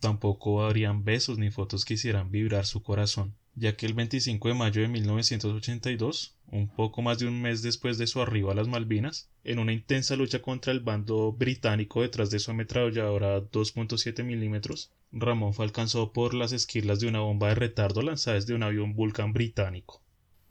Tampoco 0.00 0.64
habrían 0.64 1.04
besos 1.04 1.38
ni 1.38 1.50
fotos 1.50 1.84
que 1.84 1.94
hicieran 1.94 2.30
vibrar 2.30 2.66
su 2.66 2.82
corazón. 2.82 3.34
ya 3.54 3.76
que 3.76 3.84
el 3.86 3.92
25 3.94 4.48
de 4.48 4.54
mayo 4.54 4.80
de 4.80 4.88
1982, 4.88 6.34
un 6.50 6.68
poco 6.68 7.02
más 7.02 7.18
de 7.18 7.26
un 7.26 7.42
mes 7.42 7.62
después 7.62 7.98
de 7.98 8.06
su 8.06 8.20
arribo 8.22 8.50
a 8.50 8.54
las 8.54 8.66
Malvinas, 8.68 9.28
en 9.44 9.58
una 9.58 9.72
intensa 9.72 10.16
lucha 10.16 10.40
contra 10.40 10.72
el 10.72 10.80
bando 10.80 11.32
británico 11.32 12.00
detrás 12.02 12.30
de 12.30 12.38
su 12.38 12.50
ametralladora 12.50 13.42
2.7 13.42 14.24
milímetros, 14.24 14.90
Ramón 15.12 15.52
fue 15.52 15.66
alcanzado 15.66 16.12
por 16.12 16.32
las 16.32 16.52
esquirlas 16.52 17.00
de 17.00 17.08
una 17.08 17.20
bomba 17.20 17.48
de 17.48 17.56
retardo 17.56 18.00
lanzada 18.00 18.36
desde 18.36 18.54
un 18.54 18.62
avión 18.62 18.94
Vulcan 18.94 19.32
británico. 19.34 20.00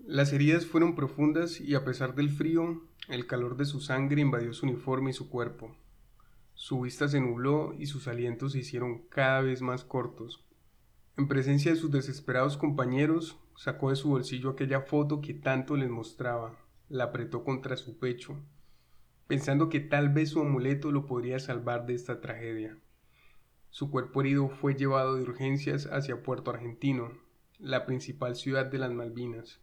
Las 0.05 0.33
heridas 0.33 0.65
fueron 0.65 0.95
profundas 0.95 1.59
y 1.59 1.73
a 1.73 1.83
pesar 1.83 2.15
del 2.15 2.29
frío, 2.29 2.83
el 3.07 3.27
calor 3.27 3.57
de 3.57 3.65
su 3.65 3.81
sangre 3.81 4.21
invadió 4.21 4.53
su 4.53 4.65
uniforme 4.65 5.11
y 5.11 5.13
su 5.13 5.29
cuerpo. 5.29 5.75
Su 6.53 6.81
vista 6.81 7.07
se 7.07 7.19
nubló 7.19 7.73
y 7.77 7.87
sus 7.87 8.07
alientos 8.07 8.53
se 8.53 8.59
hicieron 8.59 8.99
cada 9.09 9.41
vez 9.41 9.61
más 9.61 9.83
cortos, 9.83 10.45
en 11.17 11.27
presencia 11.27 11.71
de 11.71 11.77
sus 11.77 11.91
desesperados 11.91 12.55
compañeros, 12.55 13.37
sacó 13.55 13.89
de 13.89 13.97
su 13.97 14.09
bolsillo 14.09 14.49
aquella 14.49 14.81
foto 14.81 15.19
que 15.19 15.33
tanto 15.33 15.75
les 15.75 15.89
mostraba, 15.89 16.57
la 16.87 17.05
apretó 17.05 17.43
contra 17.43 17.75
su 17.75 17.99
pecho, 17.99 18.37
pensando 19.27 19.67
que 19.67 19.81
tal 19.81 20.09
vez 20.09 20.29
su 20.29 20.39
amuleto 20.39 20.91
lo 20.91 21.05
podría 21.05 21.37
salvar 21.39 21.85
de 21.85 21.95
esta 21.95 22.21
tragedia. 22.21 22.77
Su 23.69 23.91
cuerpo 23.91 24.21
herido 24.21 24.49
fue 24.49 24.75
llevado 24.75 25.15
de 25.15 25.23
urgencias 25.23 25.85
hacia 25.87 26.23
Puerto 26.23 26.49
Argentino, 26.49 27.11
la 27.59 27.85
principal 27.85 28.35
ciudad 28.35 28.65
de 28.65 28.79
las 28.79 28.91
Malvinas, 28.91 29.59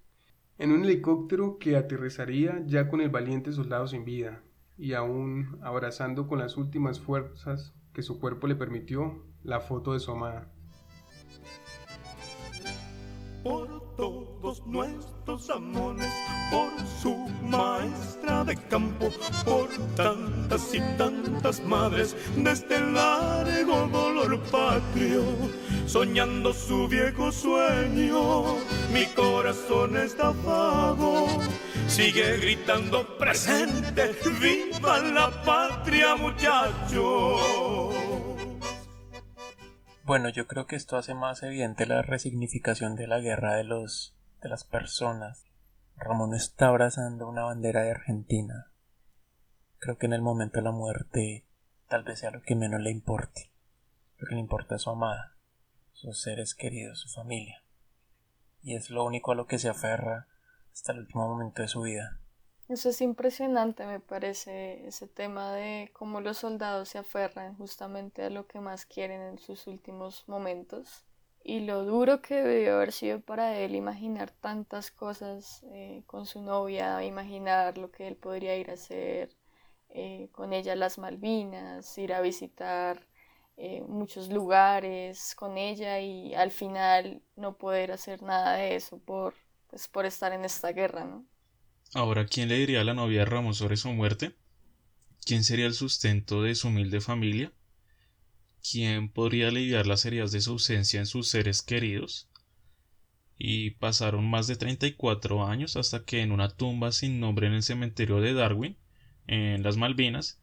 en 0.59 0.73
un 0.73 0.85
helicóptero 0.85 1.59
que 1.59 1.77
aterrizaría 1.77 2.63
ya 2.67 2.89
con 2.89 3.01
el 3.01 3.11
valiente 3.11 3.53
soldado 3.53 3.87
sin 3.87 4.05
vida, 4.05 4.43
y 4.77 4.93
aún 4.93 5.59
abrazando 5.63 6.27
con 6.27 6.41
las 6.41 6.57
últimas 6.57 6.99
fuerzas 7.01 7.75
que 7.93 8.03
su 8.03 8.19
cuerpo 8.19 8.47
le 8.49 8.57
permitió 8.57 9.25
la 9.45 9.61
foto 9.61 9.93
de 9.93 10.01
su 10.01 10.11
amada. 10.11 10.53
Por 13.45 13.97
todos 13.97 14.67
nuestros 14.67 15.49
amores, 15.49 16.13
por 16.51 16.71
su 17.01 17.17
maestra 17.45 18.45
de 18.45 18.57
campo, 18.57 19.11
por 19.45 19.69
tantas 19.95 20.75
y 20.75 20.81
tantas 20.97 21.65
madres 21.65 22.17
de 22.37 22.51
este 22.51 22.81
largo 22.81 23.87
dolor 23.89 24.41
patrio, 24.51 25.23
soñando 25.89 26.53
su 26.53 26.87
viejo 26.87 27.33
sueño, 27.33 28.57
mi 28.93 29.07
corazón 29.17 29.97
está 29.97 30.31
vago. 30.31 31.27
Sigue 31.87 32.37
gritando 32.37 33.17
presente, 33.17 34.15
viva 34.39 34.99
la 34.99 35.31
patria 35.45 36.15
muchachos. 36.17 37.41
Bueno, 40.05 40.29
yo 40.29 40.47
creo 40.47 40.67
que 40.67 40.77
esto 40.77 40.97
hace 40.97 41.15
más 41.15 41.43
evidente 41.43 41.87
la 41.87 42.03
resignificación 42.03 42.95
de 42.95 43.07
la 43.07 43.21
guerra 43.21 43.57
de 43.57 43.65
los 43.65 44.15
de 44.43 44.49
las 44.49 44.65
personas. 44.65 45.47
Ramón 45.97 46.35
está 46.35 46.69
abrazando 46.69 47.29
una 47.29 47.45
bandera 47.45 47.83
de 47.83 47.91
Argentina. 47.91 48.71
Creo 49.79 49.97
que 49.97 50.07
en 50.07 50.13
el 50.13 50.23
momento 50.23 50.59
de 50.59 50.65
la 50.65 50.71
muerte 50.71 51.47
tal 51.89 52.05
vez 52.05 52.21
sea 52.21 52.31
lo 52.31 52.43
que 52.43 52.55
menos 52.55 52.81
le 52.81 52.91
importe. 52.91 53.51
Lo 54.19 54.29
que 54.29 54.35
le 54.35 54.41
importa 54.41 54.77
es 54.77 54.83
su 54.83 54.91
amada, 54.91 55.38
sus 56.01 56.23
seres 56.23 56.55
queridos, 56.55 57.01
su 57.01 57.09
familia. 57.09 57.65
Y 58.63 58.77
es 58.77 58.89
lo 58.91 59.05
único 59.05 59.33
a 59.33 59.35
lo 59.35 59.47
que 59.47 59.59
se 59.59 59.69
aferra 59.69 60.29
hasta 60.73 60.93
el 60.93 61.01
último 61.01 61.29
momento 61.29 61.63
de 61.63 61.69
su 61.69 61.83
vida. 61.83 62.21
Eso 62.69 62.91
es 62.91 63.01
impresionante, 63.01 63.85
me 63.85 63.99
parece, 63.99 64.87
ese 64.87 65.09
tema 65.09 65.53
de 65.53 65.91
cómo 65.93 66.21
los 66.21 66.39
soldados 66.39 66.91
se 66.91 66.99
aferran 66.99 67.57
justamente 67.57 68.23
a 68.23 68.31
lo 68.31 68.47
que 68.47 68.61
más 68.61 68.87
quieren 68.87 69.23
en 69.23 69.39
sus 69.39 69.67
últimos 69.67 70.29
momentos 70.29 71.05
y 71.43 71.61
lo 71.61 71.85
duro 71.85 72.21
que 72.21 72.43
debió 72.43 72.77
haber 72.77 72.93
sido 72.93 73.21
para 73.21 73.59
él 73.59 73.75
imaginar 73.75 74.31
tantas 74.31 74.91
cosas 74.91 75.65
eh, 75.73 76.03
con 76.07 76.27
su 76.27 76.43
novia, 76.43 77.03
imaginar 77.05 77.77
lo 77.79 77.91
que 77.91 78.07
él 78.07 78.17
podría 78.17 78.57
ir 78.57 78.71
a 78.71 78.75
hacer 78.75 79.35
eh, 79.89 80.29
con 80.31 80.53
ella 80.53 80.77
las 80.77 80.99
Malvinas, 80.99 81.97
ir 81.97 82.13
a 82.13 82.21
visitar 82.21 83.08
eh, 83.61 83.83
muchos 83.89 84.29
lugares 84.29 85.35
con 85.35 85.59
ella 85.59 86.01
y 86.01 86.33
al 86.33 86.53
final 86.53 87.21
no 87.35 87.59
poder 87.59 87.91
hacer 87.91 88.23
nada 88.23 88.55
de 88.55 88.77
eso 88.77 89.01
por, 89.01 89.35
pues, 89.67 89.89
por 89.89 90.07
estar 90.07 90.33
en 90.33 90.45
esta 90.45 90.71
guerra, 90.71 91.05
¿no? 91.05 91.27
Ahora, 91.93 92.25
¿quién 92.27 92.49
le 92.49 92.57
diría 92.57 92.83
a 92.83 92.85
la 92.85 92.95
novia 92.95 93.25
Ramón 93.25 93.55
sobre 93.55 93.77
su 93.77 93.93
muerte? 93.93 94.37
¿Quién 95.27 95.43
sería 95.43 95.67
el 95.67 95.75
sustento 95.75 96.43
de 96.43 96.55
su 96.55 96.69
humilde 96.69 97.01
familia? 97.01 97.53
¿Quién 98.63 99.09
podría 99.09 99.49
aliviar 99.49 99.89
las 99.89 100.05
heridas 100.05 100.31
de 100.31 100.41
su 100.41 100.53
ausencia 100.53 101.01
en 101.01 101.07
sus 101.07 101.29
seres 101.29 101.61
queridos? 101.61 102.29
Y 103.37 103.71
pasaron 103.71 104.31
más 104.31 104.47
de 104.47 104.55
34 104.55 105.45
años 105.45 105.77
hasta 105.77 106.05
que 106.05 106.23
en 106.23 106.31
una 106.31 106.49
tumba 106.49 106.93
sin 106.93 107.19
nombre 107.19 107.49
en 107.49 107.55
el 107.55 107.65
cementerio 107.65 108.21
de 108.21 108.35
Darwin, 108.35 108.77
en 109.27 109.65
las 109.65 109.77
Malvinas, 109.77 110.39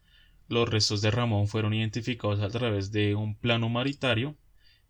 los 0.48 0.68
restos 0.68 1.00
de 1.00 1.10
Ramón 1.10 1.48
fueron 1.48 1.74
identificados 1.74 2.40
a 2.40 2.48
través 2.48 2.92
de 2.92 3.14
un 3.14 3.36
plano 3.36 3.66
humanitario 3.66 4.36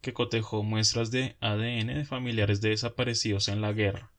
que 0.00 0.12
cotejó 0.12 0.62
muestras 0.62 1.10
de 1.10 1.36
ADN 1.40 1.88
de 1.88 2.04
familiares 2.04 2.60
de 2.60 2.70
desaparecidos 2.70 3.48
en 3.48 3.60
la 3.60 3.72
guerra 3.72 4.12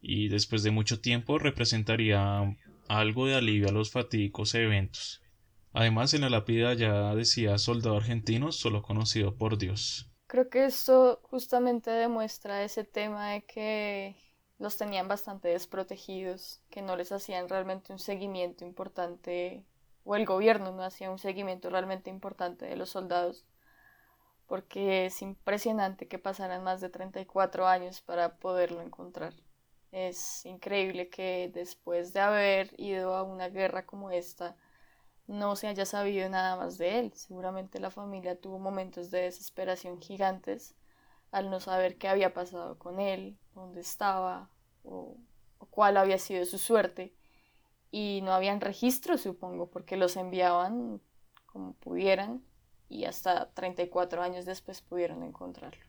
y 0.00 0.28
después 0.28 0.62
de 0.64 0.72
mucho 0.72 1.00
tiempo 1.00 1.38
representaría 1.38 2.56
algo 2.88 3.26
de 3.26 3.36
alivio 3.36 3.68
a 3.68 3.72
los 3.72 3.92
fatídicos 3.92 4.54
eventos. 4.54 5.22
Además, 5.72 6.12
en 6.12 6.22
la 6.22 6.28
lápida 6.28 6.74
ya 6.74 7.14
decía 7.14 7.56
soldado 7.56 7.96
argentino 7.96 8.52
solo 8.52 8.82
conocido 8.82 9.36
por 9.36 9.56
Dios. 9.56 10.10
Creo 10.26 10.50
que 10.50 10.66
esto 10.66 11.20
justamente 11.22 11.90
demuestra 11.90 12.64
ese 12.64 12.84
tema 12.84 13.30
de 13.30 13.44
que 13.44 14.16
los 14.58 14.76
tenían 14.76 15.08
bastante 15.08 15.48
desprotegidos, 15.48 16.60
que 16.70 16.82
no 16.82 16.96
les 16.96 17.12
hacían 17.12 17.48
realmente 17.48 17.92
un 17.92 17.98
seguimiento 17.98 18.64
importante, 18.64 19.64
o 20.04 20.16
el 20.16 20.26
gobierno 20.26 20.72
no 20.72 20.82
hacía 20.82 21.10
un 21.10 21.18
seguimiento 21.18 21.70
realmente 21.70 22.10
importante 22.10 22.66
de 22.66 22.76
los 22.76 22.90
soldados, 22.90 23.46
porque 24.46 25.06
es 25.06 25.22
impresionante 25.22 26.08
que 26.08 26.18
pasaran 26.18 26.62
más 26.62 26.80
de 26.80 26.90
34 26.90 27.66
años 27.66 28.00
para 28.00 28.36
poderlo 28.36 28.82
encontrar. 28.82 29.34
Es 29.92 30.44
increíble 30.46 31.08
que 31.10 31.50
después 31.52 32.12
de 32.12 32.20
haber 32.20 32.74
ido 32.78 33.14
a 33.14 33.22
una 33.22 33.48
guerra 33.48 33.86
como 33.86 34.10
esta, 34.10 34.56
no 35.26 35.56
se 35.56 35.68
haya 35.68 35.86
sabido 35.86 36.28
nada 36.28 36.56
más 36.56 36.78
de 36.78 36.98
él. 36.98 37.12
Seguramente 37.14 37.80
la 37.80 37.90
familia 37.90 38.40
tuvo 38.40 38.58
momentos 38.58 39.10
de 39.10 39.22
desesperación 39.22 40.00
gigantes 40.00 40.74
al 41.30 41.50
no 41.50 41.60
saber 41.60 41.96
qué 41.96 42.08
había 42.08 42.34
pasado 42.34 42.78
con 42.78 43.00
él, 43.00 43.38
dónde 43.54 43.80
estaba 43.80 44.50
o, 44.84 45.16
cuál 45.70 45.96
había 45.96 46.18
sido 46.18 46.44
su 46.44 46.58
suerte. 46.58 47.14
Y 47.92 48.20
no 48.22 48.32
habían 48.32 48.60
registros, 48.60 49.20
supongo, 49.20 49.70
porque 49.70 49.96
los 49.96 50.16
enviaban 50.16 51.00
como 51.46 51.74
pudieran 51.74 52.42
y 52.88 53.04
hasta 53.04 53.52
34 53.52 54.22
años 54.22 54.44
después 54.44 54.80
pudieron 54.80 55.22
encontrarlo. 55.22 55.82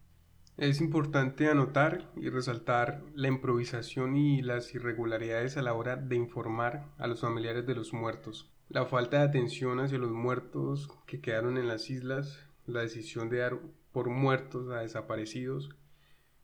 Es 0.58 0.82
importante 0.82 1.50
anotar 1.50 2.12
y 2.16 2.30
resaltar 2.30 3.02
la 3.16 3.28
improvisación 3.28 4.16
y 4.16 4.44
las 4.44 4.76
irregularidades 4.76 5.58
a 5.58 5.64
la 5.64 5.74
hora 5.74 5.96
de 5.96 6.16
informar 6.16 6.86
a 7.00 7.08
los 7.08 7.22
familiares 7.22 7.66
de 7.66 7.74
los 7.74 7.92
muertos, 7.92 8.52
la 8.70 8.86
falta 8.86 9.18
de 9.18 9.24
atención 9.24 9.80
hacia 9.80 9.98
los 9.98 10.12
muertos 10.12 10.90
que 11.08 11.22
quedaron 11.22 11.58
en 11.58 11.68
las 11.68 11.90
islas, 11.90 12.40
la 12.68 12.82
decisión 12.82 13.30
de 13.30 13.40
dar 13.40 13.60
por 13.92 14.10
muertos 14.10 14.70
a 14.70 14.82
desaparecidos, 14.82 15.70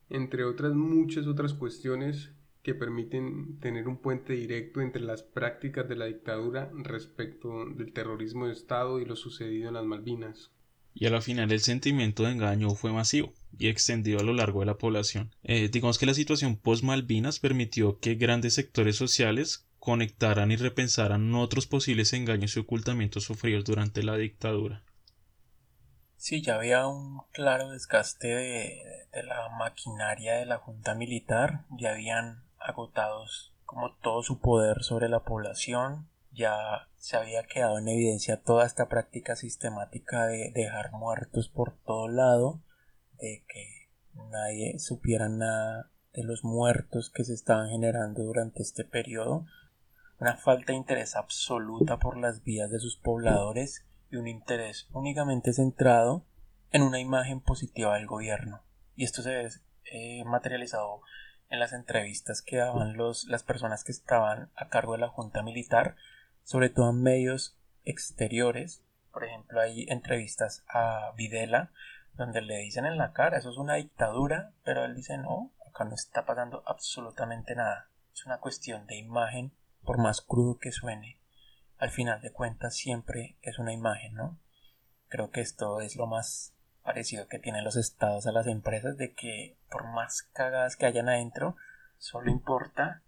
entre 0.10 0.44
otras 0.44 0.74
muchas 0.74 1.28
otras 1.28 1.54
cuestiones 1.54 2.32
que 2.64 2.76
permiten 2.76 3.60
tener 3.60 3.88
un 3.88 3.98
puente 3.98 4.34
directo 4.34 4.82
entre 4.82 5.02
las 5.02 5.24
prácticas 5.24 5.88
de 5.88 5.96
la 5.96 6.06
dictadura 6.06 6.72
respecto 6.74 7.66
del 7.66 7.94
terrorismo 7.94 8.48
de 8.48 8.54
Estado 8.54 9.00
y 9.00 9.06
lo 9.06 9.16
sucedido 9.16 9.70
en 9.70 9.76
las 9.76 9.86
Malvinas 9.86 10.52
y 10.94 11.06
a 11.06 11.10
la 11.10 11.22
final 11.22 11.52
el 11.52 11.62
sentimiento 11.62 12.24
de 12.24 12.32
engaño 12.32 12.72
fue 12.72 12.92
masivo 12.92 13.34
y 13.58 13.70
extendido 13.70 14.20
a 14.20 14.24
lo 14.24 14.34
largo 14.34 14.60
de 14.60 14.66
la 14.66 14.78
población. 14.78 15.34
Eh, 15.44 15.70
digamos 15.70 15.98
que 15.98 16.06
la 16.06 16.14
situación 16.14 16.58
post-Malvinas 16.58 17.40
permitió 17.40 18.00
que 18.00 18.16
grandes 18.16 18.56
sectores 18.56 18.98
sociales 18.98 19.66
conectaran 19.80 20.52
y 20.52 20.58
repensaran 20.58 21.34
otros 21.36 21.68
posibles 21.68 22.14
engaños 22.14 22.56
y 22.56 22.60
ocultamientos 22.60 23.24
sufridos 23.24 23.64
durante 23.64 24.04
la 24.04 24.18
dictadura. 24.18 24.84
Sí, 26.18 26.42
ya 26.42 26.56
había 26.56 26.86
un 26.86 27.22
claro 27.32 27.72
desgaste 27.72 28.28
de, 28.28 28.82
de 29.14 29.24
la 29.24 29.48
maquinaria 29.58 30.34
de 30.36 30.46
la 30.46 30.58
Junta 30.58 30.96
Militar, 30.96 31.66
ya 31.80 31.94
habían 31.94 32.44
agotados 32.70 33.54
como 33.66 33.94
todo 33.98 34.24
su 34.24 34.40
poder 34.40 34.84
sobre 34.84 35.10
la 35.10 35.24
población, 35.24 36.10
ya 36.32 36.88
se 36.98 37.18
había 37.18 37.44
quedado 37.44 37.78
en 37.78 37.88
evidencia 37.88 38.42
toda 38.42 38.66
esta 38.66 38.88
práctica 38.88 39.36
sistemática 39.36 40.26
de 40.26 40.52
dejar 40.54 40.92
muertos 40.92 41.50
por 41.50 41.78
todo 41.86 42.08
lado, 42.08 42.62
de 43.20 43.44
que 43.48 43.90
nadie 44.32 44.80
supiera 44.80 45.30
nada 45.30 45.92
de 46.14 46.24
los 46.24 46.44
muertos 46.44 47.10
que 47.10 47.24
se 47.24 47.34
estaban 47.34 47.70
generando 47.70 48.24
durante 48.24 48.64
este 48.64 48.86
periodo, 48.86 49.46
una 50.20 50.36
falta 50.36 50.72
de 50.72 50.78
interés 50.78 51.16
absoluta 51.16 51.98
por 51.98 52.18
las 52.18 52.44
vidas 52.44 52.72
de 52.72 52.80
sus 52.80 52.98
pobladores 52.98 53.86
y 54.12 54.18
un 54.18 54.28
interés 54.28 54.88
únicamente 54.92 55.54
centrado 55.54 56.26
en 56.72 56.82
una 56.82 57.00
imagen 57.00 57.40
positiva 57.40 57.96
del 57.96 58.08
gobierno. 58.08 58.62
Y 58.96 59.04
esto 59.04 59.22
se 59.22 59.30
ve 59.30 59.50
eh, 59.92 60.24
materializado 60.26 61.02
en 61.50 61.60
las 61.60 61.74
entrevistas 61.74 62.42
que 62.42 62.58
daban 62.58 62.96
los, 62.96 63.26
las 63.26 63.44
personas 63.44 63.84
que 63.84 63.92
estaban 63.92 64.52
a 64.56 64.70
cargo 64.70 64.94
de 64.94 65.00
la 65.00 65.10
Junta 65.10 65.42
Militar, 65.42 65.96
sobre 66.44 66.70
todo 66.70 66.92
en 66.92 67.02
medios 67.02 67.58
exteriores. 67.84 68.84
Por 69.12 69.24
ejemplo, 69.24 69.60
hay 69.60 69.86
entrevistas 69.90 70.64
a 70.68 71.12
Videla 71.16 71.72
donde 72.14 72.42
le 72.42 72.58
dicen 72.58 72.86
en 72.86 72.98
la 72.98 73.14
cara, 73.14 73.38
eso 73.38 73.50
es 73.50 73.58
una 73.58 73.76
dictadura, 73.76 74.54
pero 74.64 74.84
él 74.84 74.94
dice, 74.94 75.18
no, 75.18 75.54
acá 75.68 75.86
no 75.86 75.96
está 75.96 76.26
pasando 76.26 76.64
absolutamente 76.66 77.56
nada. 77.56 77.90
Es 78.14 78.26
una 78.26 78.40
cuestión 78.40 78.86
de 78.88 78.98
imagen, 78.98 79.54
por 79.84 79.98
más 79.98 80.22
crudo 80.22 80.60
que 80.60 80.72
suene. 80.72 81.20
Al 81.78 81.90
final 81.90 82.22
de 82.22 82.34
cuentas 82.34 82.76
siempre 82.76 83.38
es 83.42 83.58
una 83.58 83.72
imagen, 83.72 84.16
¿no? 84.16 84.38
Creo 85.08 85.32
que 85.32 85.40
esto 85.40 85.80
es 85.80 85.96
lo 85.96 86.08
más 86.08 86.54
parecido 86.90 87.28
que 87.28 87.38
tienen 87.38 87.64
los 87.64 87.76
estados 87.76 88.26
a 88.26 88.32
las 88.32 88.48
empresas 88.48 88.98
de 88.98 89.14
que 89.14 89.56
por 89.70 89.86
más 89.94 90.24
cagadas 90.34 90.76
que 90.76 90.88
hayan 90.88 91.08
adentro, 91.08 91.56
solo 92.00 92.32
importa 92.32 93.04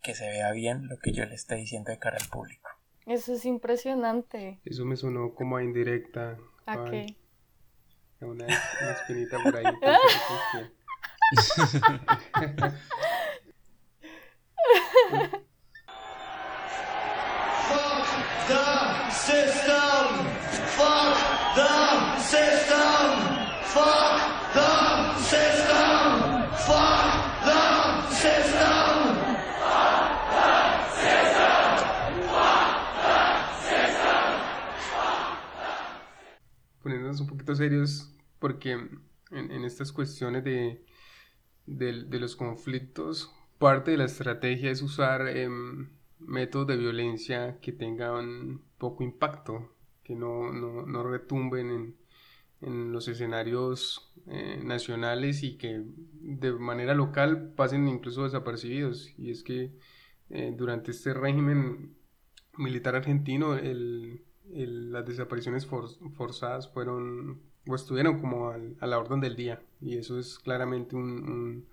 que 0.00 0.14
se 0.14 0.28
vea 0.28 0.52
bien 0.52 0.86
lo 0.86 1.00
que 1.00 1.10
yo 1.10 1.24
le 1.24 1.34
esté 1.34 1.56
diciendo 1.56 1.90
de 1.90 1.98
cara 1.98 2.18
al 2.20 2.28
público. 2.28 2.70
Eso 3.04 3.32
es 3.32 3.44
impresionante. 3.44 4.60
Eso 4.64 4.84
me 4.84 4.94
sonó 4.94 5.34
como 5.34 5.56
a 5.56 5.64
indirecta. 5.64 6.38
¿A 6.66 6.84
qué? 6.84 7.16
A 8.20 8.26
una, 8.26 8.44
una 8.44 8.92
espinita 8.92 9.38
por 9.42 9.56
ahí. 9.56 9.64
Serios, 37.54 38.12
porque 38.38 38.72
en, 39.30 39.64
estas 39.64 39.92
cuestiones 39.92 40.44
de, 40.44 40.84
de, 41.66 42.18
los 42.18 42.36
conflictos, 42.36 43.32
parte 43.58 43.92
de 43.92 43.96
la 43.98 44.04
estrategia 44.04 44.70
es 44.70 44.82
usar 44.82 45.26
eh, 45.28 45.48
métodos 46.18 46.66
de 46.66 46.76
violencia 46.76 47.58
que 47.60 47.72
tengan 47.72 48.62
poco 48.78 49.04
impacto, 49.04 49.74
que 50.02 50.14
no, 50.14 50.52
no, 50.52 50.86
no 50.86 51.02
retumben 51.02 51.70
en, 51.70 51.96
en, 52.62 52.92
los 52.92 53.08
escenarios 53.08 54.12
eh, 54.26 54.60
nacionales 54.62 55.42
y 55.42 55.56
que 55.56 55.82
de 56.20 56.52
manera 56.52 56.94
local 56.94 57.52
pasen 57.56 57.88
incluso 57.88 58.24
desapercibidos. 58.24 59.12
Y 59.18 59.30
es 59.30 59.42
que 59.42 59.72
eh, 60.30 60.54
durante 60.56 60.90
este 60.90 61.14
régimen 61.14 61.96
militar 62.56 62.96
argentino 62.96 63.54
el, 63.56 64.25
el, 64.54 64.92
las 64.92 65.06
desapariciones 65.06 65.66
for, 65.66 65.88
forzadas 66.16 66.68
fueron 66.72 67.40
o 67.68 67.74
estuvieron 67.74 68.20
como 68.20 68.50
al, 68.50 68.76
a 68.80 68.86
la 68.86 68.98
orden 68.98 69.20
del 69.20 69.36
día 69.36 69.60
y 69.80 69.96
eso 69.96 70.18
es 70.18 70.38
claramente 70.38 70.94
un, 70.94 71.28
un, 71.28 71.66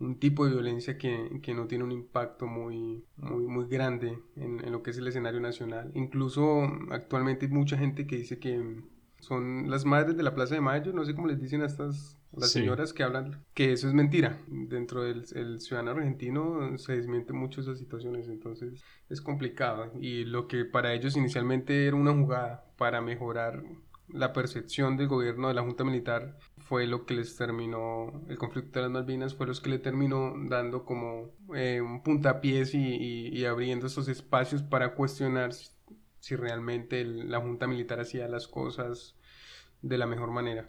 un 0.00 0.18
tipo 0.18 0.44
de 0.44 0.52
violencia 0.52 0.98
que, 0.98 1.40
que, 1.42 1.54
no 1.54 1.66
tiene 1.66 1.84
un 1.84 1.92
impacto 1.92 2.46
muy, 2.46 3.04
muy, 3.16 3.46
muy 3.46 3.66
grande 3.66 4.18
en, 4.36 4.64
en, 4.64 4.72
lo 4.72 4.82
que 4.82 4.90
es 4.90 4.98
el 4.98 5.08
escenario 5.08 5.40
nacional. 5.40 5.90
Incluso 5.94 6.62
actualmente 6.90 7.46
hay 7.46 7.52
mucha 7.52 7.76
gente 7.78 8.06
que 8.06 8.16
dice 8.16 8.38
que 8.38 8.82
son 9.20 9.70
las 9.70 9.84
madres 9.84 10.16
de 10.16 10.22
la 10.22 10.34
Plaza 10.34 10.54
de 10.54 10.60
Mayo, 10.60 10.92
no 10.92 11.04
sé 11.04 11.14
cómo 11.14 11.26
les 11.28 11.40
dicen 11.40 11.62
a 11.62 11.66
estas 11.66 12.16
las 12.32 12.50
sí. 12.50 12.60
señoras 12.60 12.92
que 12.92 13.02
hablan, 13.02 13.44
que 13.54 13.72
eso 13.72 13.88
es 13.88 13.94
mentira. 13.94 14.38
Dentro 14.46 15.02
del 15.02 15.24
el 15.34 15.60
ciudadano 15.60 15.92
argentino 15.92 16.78
se 16.78 16.96
desmiente 16.96 17.32
mucho 17.32 17.60
esas 17.60 17.78
situaciones, 17.78 18.28
entonces 18.28 18.82
es 19.08 19.20
complicado. 19.20 19.92
Y 20.00 20.24
lo 20.24 20.46
que 20.46 20.64
para 20.64 20.94
ellos 20.94 21.16
inicialmente 21.16 21.86
era 21.86 21.96
una 21.96 22.12
jugada 22.12 22.64
para 22.76 23.00
mejorar 23.00 23.62
la 24.12 24.32
percepción 24.32 24.96
del 24.96 25.08
gobierno 25.08 25.48
de 25.48 25.54
la 25.54 25.62
Junta 25.62 25.84
Militar 25.84 26.36
fue 26.58 26.86
lo 26.86 27.04
que 27.04 27.14
les 27.14 27.36
terminó, 27.36 28.24
el 28.28 28.38
conflicto 28.38 28.78
de 28.78 28.82
las 28.82 28.90
Malvinas 28.90 29.34
fue 29.34 29.46
los 29.46 29.60
que 29.60 29.70
le 29.70 29.78
terminó 29.78 30.34
dando 30.48 30.84
como 30.84 31.30
eh, 31.54 31.80
un 31.80 32.02
puntapiés 32.02 32.74
y, 32.74 32.78
y, 32.78 33.28
y, 33.28 33.44
abriendo 33.44 33.86
esos 33.86 34.08
espacios 34.08 34.62
para 34.62 34.94
cuestionar 34.94 35.50
si, 36.20 36.36
realmente 36.36 37.04
la 37.04 37.40
Junta 37.40 37.66
Militar 37.66 38.00
hacía 38.00 38.28
las 38.28 38.46
cosas 38.46 39.16
de 39.82 39.98
la 39.98 40.06
mejor 40.06 40.30
manera. 40.30 40.68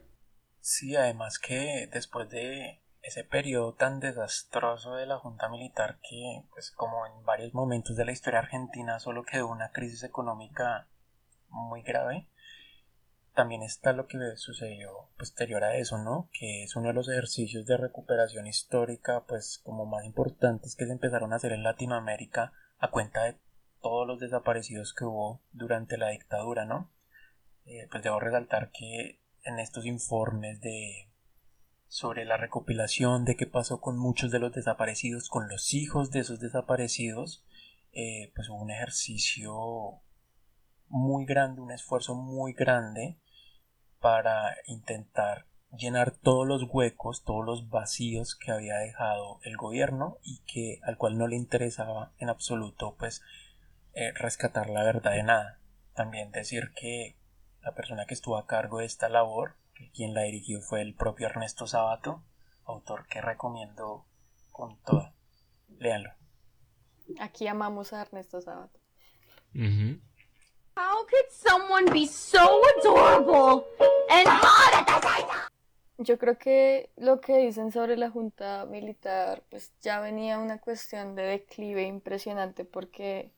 Sí, 0.59 0.95
además 0.95 1.39
que 1.39 1.89
después 1.91 2.29
de 2.29 2.81
ese 3.01 3.23
periodo 3.23 3.73
tan 3.73 3.99
desastroso 3.99 4.95
de 4.95 5.07
la 5.07 5.17
Junta 5.17 5.49
Militar 5.49 5.99
que, 6.07 6.43
pues 6.51 6.71
como 6.71 7.05
en 7.07 7.25
varios 7.25 7.53
momentos 7.53 7.95
de 7.95 8.05
la 8.05 8.11
historia 8.11 8.39
argentina, 8.39 8.99
solo 8.99 9.23
quedó 9.23 9.47
una 9.47 9.71
crisis 9.71 10.03
económica 10.03 10.87
muy 11.49 11.81
grave, 11.81 12.27
también 13.33 13.63
está 13.63 13.93
lo 13.93 14.07
que 14.07 14.17
sucedió 14.35 15.09
posterior 15.17 15.63
a 15.63 15.75
eso, 15.77 15.97
¿no? 15.97 16.29
Que 16.33 16.63
es 16.63 16.75
uno 16.75 16.89
de 16.89 16.93
los 16.93 17.09
ejercicios 17.09 17.65
de 17.65 17.77
recuperación 17.77 18.45
histórica, 18.45 19.23
pues 19.27 19.59
como 19.63 19.85
más 19.85 20.05
importantes 20.05 20.75
que 20.75 20.85
se 20.85 20.91
empezaron 20.91 21.33
a 21.33 21.37
hacer 21.37 21.53
en 21.53 21.63
Latinoamérica 21.63 22.53
a 22.77 22.91
cuenta 22.91 23.23
de 23.23 23.37
todos 23.82 24.08
los 24.08 24.20
desaparecidos 24.20 24.94
que 24.94 25.06
hubo 25.06 25.41
durante 25.52 25.98
la 25.98 26.10
dictadura, 26.10 26.65
¿no? 26.65 26.91
Eh, 27.65 27.88
pues 27.91 28.04
debo 28.04 28.20
resaltar 28.20 28.72
que 28.72 29.22
en 29.44 29.60
estos 29.60 29.86
informes 29.86 30.62
de 30.62 31.10
sobre 31.88 32.24
la 32.24 32.38
recopilación 32.38 33.26
de 33.26 33.36
qué 33.36 33.48
pasó 33.48 33.82
con 33.82 33.98
muchos 33.98 34.32
de 34.32 34.39
los 34.39 34.54
desaparecidos, 34.54 35.28
con 35.28 35.50
los 35.50 35.74
hijos 35.74 36.10
de 36.10 36.22
esos 36.22 36.39
desaparecidos, 36.39 37.44
eh, 37.91 38.32
pues 38.34 38.50
hubo 38.50 38.62
un 38.62 38.72
ejercicio 38.72 40.02
muy 40.88 41.26
grande, 41.26 41.62
un 41.62 41.72
esfuerzo 41.72 42.15
muy 42.15 42.54
grande 42.54 43.20
para 44.00 44.56
intentar 44.67 45.48
llenar 45.78 46.12
todos 46.12 46.48
los 46.48 46.63
huecos, 46.70 47.24
todos 47.24 47.46
los 47.46 47.70
vacíos 47.70 48.36
que 48.36 48.52
había 48.52 48.78
dejado 48.78 49.39
el 49.44 49.58
gobierno 49.58 50.17
y 50.24 50.39
que 50.46 50.80
al 50.84 50.98
cual 50.98 51.17
no 51.17 51.28
le 51.28 51.36
interesaba 51.36 52.13
en 52.20 52.30
absoluto 52.30 52.96
pues 52.98 53.22
eh, 53.93 54.12
rescatar 54.15 54.69
la 54.69 54.84
verdad 54.84 55.12
de 55.12 55.23
nada. 55.23 55.60
También 55.93 56.32
decir 56.32 56.71
que 56.75 57.17
la 57.62 57.73
persona 57.73 58.06
que 58.06 58.13
estuvo 58.13 58.38
a 58.38 58.47
cargo 58.47 58.80
de 58.80 58.86
esta 58.86 59.10
labor, 59.10 59.56
que 59.73 59.91
quien 59.91 60.13
la 60.13 60.23
dirigió 60.23 60.62
fue 60.62 60.82
el 60.82 60.95
propio 60.95 61.27
Ernesto 61.27 61.67
Sabato, 61.67 62.23
autor 62.65 63.08
que 63.08 63.21
recomiendo 63.21 64.06
con 64.51 64.77
toda. 64.84 65.13
Léanlo. 65.80 66.12
Aquí 67.19 67.47
amamos 67.47 67.93
a 67.93 68.01
Ernesto 68.01 68.41
Sabato. 68.41 68.80
Uh 69.54 69.60
-huh. 69.60 70.01
How 70.77 71.06
could 71.06 71.30
someone 71.30 71.91
be 71.91 72.08
so 72.08 72.62
adorable 72.77 73.65
and 74.10 74.27
hot 74.27 74.73
at 74.73 74.88
the 74.88 75.01
same 75.01 75.27
time? 75.27 75.51
Yo 75.97 76.17
creo 76.17 76.38
que 76.38 76.89
lo 76.95 77.19
que 77.19 77.38
dicen 77.38 77.71
sobre 77.71 77.97
la 77.97 78.10
junta 78.10 78.65
militar, 78.65 79.43
pues 79.49 79.71
ya 79.82 79.99
venía 79.99 80.39
una 80.39 80.60
cuestión 80.60 81.13
de 81.15 81.23
declive 81.23 81.84
impresionante 81.84 82.65
porque, 82.65 83.32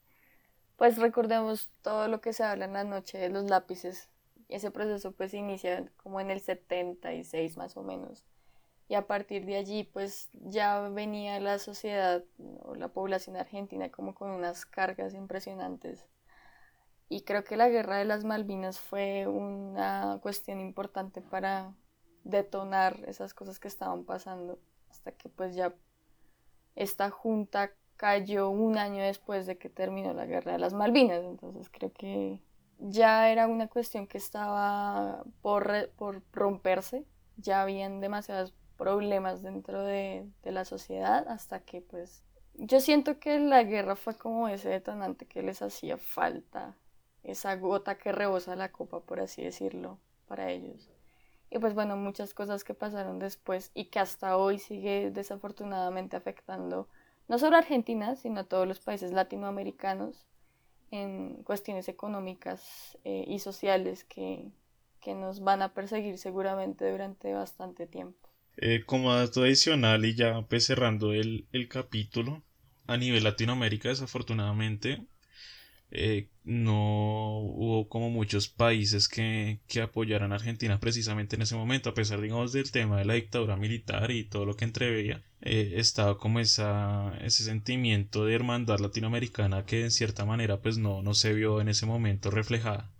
pues 0.77 0.97
recordemos 0.97 1.69
todo 1.81 2.07
lo 2.07 2.21
que 2.21 2.33
se 2.33 2.43
habla 2.43 2.65
en 2.65 2.73
la 2.73 2.83
noche 2.83 3.17
de 3.17 3.29
los 3.29 3.45
lápices. 3.49 4.09
Ese 4.49 4.71
proceso 4.71 5.11
pues 5.11 5.33
inicia 5.33 5.85
como 5.97 6.19
en 6.19 6.31
el 6.31 6.41
76 6.41 7.57
más 7.57 7.77
o 7.77 7.83
menos. 7.83 8.23
Y 8.89 8.95
a 8.95 9.07
partir 9.07 9.45
de 9.45 9.55
allí 9.55 9.83
pues 9.83 10.29
ya 10.33 10.89
venía 10.89 11.39
la 11.39 11.59
sociedad 11.59 12.23
o 12.61 12.75
la 12.75 12.89
población 12.89 13.37
argentina 13.37 13.89
como 13.89 14.13
con 14.13 14.29
unas 14.29 14.65
cargas 14.65 15.13
impresionantes 15.13 16.05
y 17.13 17.21
creo 17.21 17.43
que 17.43 17.57
la 17.57 17.69
guerra 17.69 17.97
de 17.97 18.05
las 18.05 18.23
Malvinas 18.23 18.79
fue 18.79 19.27
una 19.27 20.17
cuestión 20.23 20.59
importante 20.59 21.21
para 21.21 21.75
detonar 22.23 23.03
esas 23.05 23.35
cosas 23.35 23.59
que 23.59 23.67
estaban 23.67 24.03
pasando 24.03 24.59
hasta 24.89 25.11
que 25.11 25.29
pues 25.29 25.55
ya 25.55 25.75
esta 26.75 27.11
junta 27.11 27.71
cayó 27.97 28.49
un 28.49 28.77
año 28.77 29.03
después 29.03 29.45
de 29.45 29.57
que 29.57 29.69
terminó 29.69 30.13
la 30.13 30.25
guerra 30.25 30.53
de 30.53 30.59
las 30.59 30.73
Malvinas 30.73 31.23
entonces 31.23 31.69
creo 31.69 31.91
que 31.93 32.39
ya 32.79 33.29
era 33.29 33.47
una 33.47 33.67
cuestión 33.67 34.07
que 34.07 34.17
estaba 34.17 35.23
por, 35.41 35.89
por 35.95 36.21
romperse 36.31 37.05
ya 37.37 37.61
habían 37.61 37.99
demasiados 37.99 38.53
problemas 38.77 39.41
dentro 39.41 39.83
de, 39.83 40.27
de 40.43 40.51
la 40.51 40.65
sociedad 40.65 41.27
hasta 41.27 41.61
que 41.61 41.81
pues 41.81 42.23
yo 42.55 42.79
siento 42.79 43.19
que 43.19 43.39
la 43.39 43.63
guerra 43.63 43.95
fue 43.95 44.17
como 44.17 44.47
ese 44.47 44.69
detonante 44.69 45.25
que 45.25 45.41
les 45.41 45.61
hacía 45.61 45.97
falta 45.97 46.77
esa 47.23 47.55
gota 47.55 47.97
que 47.97 48.11
rebosa 48.11 48.55
la 48.55 48.71
copa, 48.71 48.99
por 48.99 49.19
así 49.19 49.43
decirlo, 49.43 49.97
para 50.27 50.51
ellos. 50.51 50.89
Y 51.49 51.59
pues 51.59 51.73
bueno, 51.73 51.95
muchas 51.95 52.33
cosas 52.33 52.63
que 52.63 52.73
pasaron 52.73 53.19
después 53.19 53.71
y 53.73 53.85
que 53.85 53.99
hasta 53.99 54.37
hoy 54.37 54.59
sigue 54.59 55.11
desafortunadamente 55.11 56.17
afectando 56.17 56.89
no 57.27 57.39
solo 57.39 57.57
Argentina, 57.57 58.15
sino 58.15 58.41
a 58.41 58.43
todos 58.43 58.67
los 58.67 58.79
países 58.79 59.11
latinoamericanos 59.11 60.25
en 60.91 61.43
cuestiones 61.43 61.87
económicas 61.89 62.97
eh, 63.03 63.25
y 63.27 63.39
sociales 63.39 64.03
que, 64.03 64.51
que 65.01 65.15
nos 65.15 65.41
van 65.41 65.61
a 65.61 65.73
perseguir 65.73 66.17
seguramente 66.17 66.89
durante 66.89 67.33
bastante 67.33 67.87
tiempo. 67.87 68.29
Eh, 68.57 68.83
como 68.85 69.13
dato 69.13 69.41
adicional 69.41 70.05
y 70.05 70.13
ya 70.13 70.43
pues 70.43 70.65
cerrando 70.65 71.13
el, 71.13 71.47
el 71.51 71.67
capítulo, 71.67 72.43
a 72.85 72.97
nivel 72.97 73.23
Latinoamérica 73.23 73.89
desafortunadamente 73.89 75.07
eh, 75.95 76.29
no 76.43 77.39
hubo 77.39 77.87
como 77.87 78.09
muchos 78.09 78.47
países 78.47 79.07
que, 79.07 79.59
que, 79.67 79.79
apoyaran 79.81 80.31
a 80.31 80.35
Argentina 80.35 80.79
precisamente 80.79 81.35
en 81.35 81.43
ese 81.43 81.55
momento, 81.55 81.89
a 81.91 81.93
pesar, 81.93 82.19
digamos, 82.19 82.51
del 82.51 82.71
tema 82.71 82.97
de 82.97 83.05
la 83.05 83.13
dictadura 83.13 83.57
militar 83.57 84.09
y 84.09 84.23
todo 84.23 84.43
lo 84.45 84.55
que 84.55 84.65
entreveía, 84.65 85.23
eh, 85.43 85.73
estaba 85.75 86.17
como 86.17 86.39
esa, 86.39 87.13
ese 87.21 87.43
sentimiento 87.43 88.25
de 88.25 88.33
hermandad 88.35 88.79
latinoamericana 88.79 89.65
que 89.65 89.83
en 89.83 89.91
cierta 89.91 90.25
manera 90.25 90.61
pues 90.61 90.77
no, 90.77 91.01
no 91.03 91.13
se 91.13 91.33
vio 91.33 91.61
en 91.61 91.67
ese 91.69 91.85
momento 91.85 92.31
reflejada. 92.31 92.91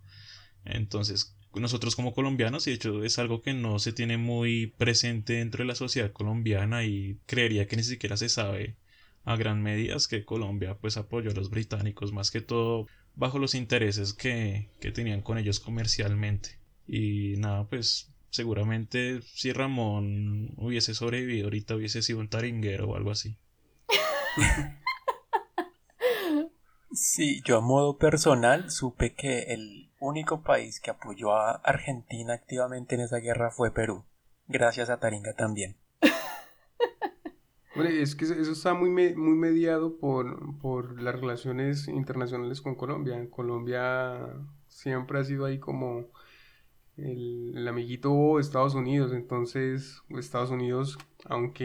Entonces, 0.64 1.36
nosotros 1.54 1.96
como 1.96 2.12
colombianos, 2.14 2.66
y 2.66 2.70
de 2.70 2.76
hecho 2.76 3.04
es 3.04 3.18
algo 3.18 3.42
que 3.42 3.54
no 3.54 3.78
se 3.78 3.92
tiene 3.92 4.18
muy 4.18 4.68
presente 4.78 5.34
dentro 5.34 5.62
de 5.64 5.68
la 5.68 5.74
sociedad 5.74 6.12
colombiana 6.12 6.84
y 6.84 7.18
creería 7.26 7.66
que 7.66 7.76
ni 7.76 7.82
siquiera 7.84 8.16
se 8.16 8.28
sabe 8.28 8.76
a 9.24 9.36
gran 9.36 9.62
medida 9.62 9.96
que 10.08 10.24
Colombia 10.24 10.76
pues 10.80 10.96
apoyó 10.96 11.30
a 11.30 11.34
los 11.34 11.50
británicos 11.50 12.12
más 12.12 12.30
que 12.30 12.42
todo 12.42 12.86
bajo 13.14 13.38
los 13.38 13.54
intereses 13.54 14.12
que, 14.12 14.68
que 14.80 14.92
tenían 14.92 15.22
con 15.22 15.38
ellos 15.38 15.60
comercialmente 15.60 16.58
y 16.86 17.34
nada 17.38 17.66
pues 17.68 18.13
seguramente 18.34 19.22
si 19.22 19.52
Ramón 19.52 20.54
hubiese 20.56 20.92
sobrevivido 20.92 21.46
ahorita 21.46 21.76
hubiese 21.76 22.02
sido 22.02 22.18
un 22.18 22.28
taringuero 22.28 22.88
o 22.88 22.96
algo 22.96 23.12
así 23.12 23.36
Sí, 26.92 27.42
yo 27.44 27.58
a 27.58 27.60
modo 27.60 27.96
personal 27.98 28.70
supe 28.70 29.14
que 29.14 29.52
el 29.52 29.90
único 30.00 30.42
país 30.42 30.80
que 30.80 30.90
apoyó 30.90 31.34
a 31.34 31.52
Argentina 31.52 32.34
activamente 32.34 32.94
en 32.94 33.02
esa 33.02 33.18
guerra 33.18 33.50
fue 33.50 33.72
Perú. 33.72 34.04
Gracias 34.46 34.90
a 34.90 34.98
Taringa 34.98 35.32
también. 35.34 35.76
Bueno, 37.74 37.90
es 37.90 38.14
que 38.14 38.24
eso 38.24 38.52
está 38.52 38.74
muy, 38.74 38.88
muy 38.90 39.36
mediado 39.36 39.96
por, 39.96 40.56
por 40.60 41.02
las 41.02 41.18
relaciones 41.18 41.88
internacionales 41.88 42.60
con 42.60 42.76
Colombia. 42.76 43.28
Colombia 43.30 44.28
siempre 44.68 45.18
ha 45.18 45.24
sido 45.24 45.44
ahí 45.46 45.58
como 45.58 46.06
el, 46.96 47.66
amiguito 47.68 48.36
de 48.36 48.42
Estados 48.42 48.74
Unidos. 48.74 49.12
Entonces, 49.12 50.02
Estados 50.10 50.50
Unidos, 50.50 50.98
aunque 51.24 51.64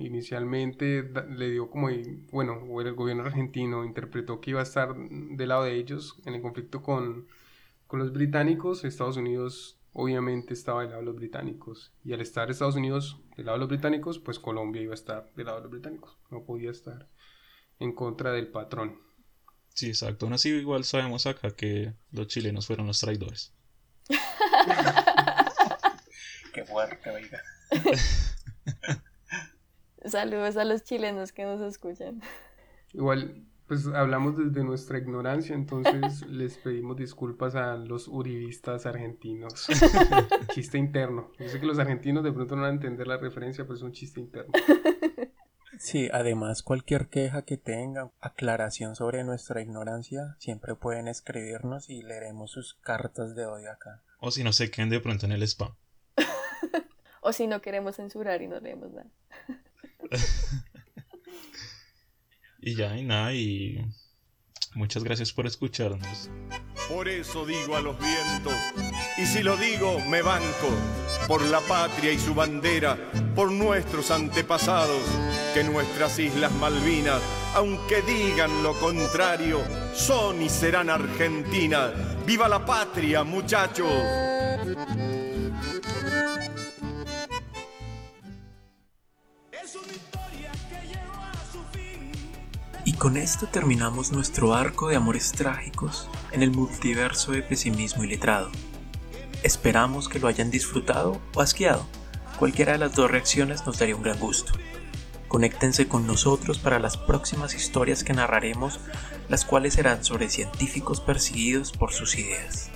inicialmente 0.00 1.02
le 1.28 1.50
dio 1.50 1.70
como, 1.70 1.88
bueno, 2.32 2.54
o 2.68 2.80
el 2.80 2.94
gobierno 2.94 3.24
argentino 3.24 3.84
interpretó 3.84 4.40
que 4.40 4.50
iba 4.50 4.60
a 4.60 4.64
estar 4.64 4.94
del 4.96 5.48
lado 5.48 5.64
de 5.64 5.76
ellos 5.76 6.16
en 6.26 6.34
el 6.34 6.42
conflicto 6.42 6.82
con, 6.82 7.26
con 7.86 7.98
los 8.00 8.12
británicos, 8.12 8.84
Estados 8.84 9.16
Unidos 9.16 9.78
obviamente 9.92 10.54
estaba 10.54 10.82
del 10.82 10.90
lado 10.90 11.00
de 11.00 11.06
los 11.06 11.16
británicos. 11.16 11.92
Y 12.04 12.12
al 12.12 12.20
estar 12.20 12.50
Estados 12.50 12.76
Unidos 12.76 13.20
del 13.36 13.46
lado 13.46 13.56
de 13.56 13.60
los 13.60 13.68
británicos, 13.68 14.18
pues 14.18 14.38
Colombia 14.38 14.82
iba 14.82 14.92
a 14.92 14.94
estar 14.94 15.32
del 15.34 15.46
lado 15.46 15.58
de 15.58 15.62
los 15.64 15.72
británicos. 15.72 16.16
No 16.30 16.44
podía 16.44 16.70
estar 16.70 17.08
en 17.80 17.92
contra 17.92 18.32
del 18.32 18.48
patrón. 18.48 19.00
Sí, 19.74 19.88
exacto. 19.88 20.26
Aún 20.26 20.34
así, 20.34 20.50
igual 20.50 20.84
sabemos 20.84 21.26
acá 21.26 21.50
que 21.50 21.94
los 22.10 22.26
chilenos 22.26 22.66
fueron 22.66 22.86
los 22.86 23.00
traidores. 23.00 23.54
Qué 26.52 26.64
fuerte, 26.64 27.10
oiga. 27.10 27.42
Saludos 30.04 30.56
a 30.56 30.64
los 30.64 30.84
chilenos 30.84 31.32
que 31.32 31.44
nos 31.44 31.60
escuchan. 31.60 32.22
Igual, 32.92 33.44
pues 33.66 33.86
hablamos 33.86 34.36
desde 34.38 34.64
nuestra 34.64 34.98
ignorancia, 34.98 35.54
entonces 35.54 36.26
les 36.28 36.56
pedimos 36.56 36.96
disculpas 36.96 37.54
a 37.54 37.76
los 37.76 38.08
uribistas 38.08 38.86
argentinos. 38.86 39.66
chiste 40.54 40.78
interno. 40.78 41.30
Yo 41.38 41.48
sé 41.48 41.60
que 41.60 41.66
los 41.66 41.78
argentinos 41.78 42.24
de 42.24 42.32
pronto 42.32 42.56
no 42.56 42.62
van 42.62 42.70
a 42.72 42.74
entender 42.74 43.06
la 43.06 43.18
referencia, 43.18 43.64
pero 43.64 43.74
es 43.74 43.82
un 43.82 43.92
chiste 43.92 44.20
interno. 44.20 44.52
Sí, 45.78 46.08
además 46.12 46.64
cualquier 46.64 47.08
queja 47.08 47.42
que 47.42 47.56
tengan, 47.56 48.10
aclaración 48.20 48.96
sobre 48.96 49.22
nuestra 49.22 49.62
ignorancia, 49.62 50.34
siempre 50.40 50.74
pueden 50.74 51.06
escribirnos 51.06 51.88
y 51.88 52.02
leeremos 52.02 52.50
sus 52.50 52.74
cartas 52.74 53.36
de 53.36 53.46
odio 53.46 53.70
acá. 53.70 54.02
O 54.18 54.30
si 54.30 54.44
no 54.44 54.52
se 54.52 54.70
queden 54.70 54.90
de 54.90 55.00
pronto 55.00 55.26
en 55.26 55.32
el 55.32 55.42
spam. 55.42 55.74
o 57.20 57.32
si 57.32 57.46
no 57.46 57.62
queremos 57.62 57.96
censurar 57.96 58.42
y 58.42 58.48
no 58.48 58.60
leemos 58.60 58.90
nada. 58.92 59.10
Y 62.60 62.74
ya, 62.74 62.96
y 62.96 63.04
nada, 63.04 63.32
y 63.34 63.84
muchas 64.74 65.04
gracias 65.04 65.32
por 65.32 65.46
escucharnos. 65.46 66.28
Por 66.88 67.08
eso 67.08 67.46
digo 67.46 67.76
a 67.76 67.80
los 67.80 67.96
vientos, 67.98 68.54
y 69.16 69.26
si 69.26 69.42
lo 69.42 69.56
digo, 69.56 70.00
me 70.00 70.22
banco, 70.22 70.68
por 71.28 71.42
la 71.42 71.60
patria 71.60 72.10
y 72.10 72.18
su 72.18 72.34
bandera, 72.34 72.96
por 73.36 73.52
nuestros 73.52 74.10
antepasados, 74.10 75.02
que 75.52 75.62
nuestras 75.62 76.18
islas 76.18 76.50
Malvinas, 76.52 77.20
aunque 77.54 78.00
digan 78.00 78.62
lo 78.62 78.72
contrario, 78.80 79.60
son 79.94 80.40
y 80.40 80.48
serán 80.48 80.88
Argentina. 80.88 81.92
¡Viva 82.26 82.48
la 82.48 82.64
patria, 82.64 83.24
muchachos! 83.24 83.92
Y 92.86 92.94
con 92.94 93.18
esto 93.18 93.46
terminamos 93.46 94.12
nuestro 94.12 94.54
arco 94.54 94.88
de 94.88 94.96
amores 94.96 95.32
trágicos 95.32 96.08
en 96.32 96.42
el 96.42 96.50
multiverso 96.50 97.32
de 97.32 97.42
pesimismo 97.42 98.02
y 98.02 98.08
letrado. 98.08 98.50
Esperamos 99.42 100.08
que 100.08 100.18
lo 100.18 100.26
hayan 100.26 100.50
disfrutado 100.50 101.20
o 101.34 101.40
asqueado. 101.40 101.86
Cualquiera 102.38 102.72
de 102.72 102.78
las 102.78 102.94
dos 102.94 103.10
reacciones 103.10 103.66
nos 103.66 103.78
daría 103.78 103.94
un 103.94 104.02
gran 104.02 104.18
gusto. 104.18 104.52
Conéctense 105.28 105.86
con 105.86 106.06
nosotros 106.06 106.58
para 106.58 106.78
las 106.78 106.96
próximas 106.96 107.54
historias 107.54 108.02
que 108.02 108.14
narraremos, 108.14 108.80
las 109.28 109.44
cuales 109.44 109.74
serán 109.74 110.02
sobre 110.02 110.28
científicos 110.28 111.00
perseguidos 111.00 111.72
por 111.72 111.92
sus 111.92 112.16
ideas. 112.16 112.70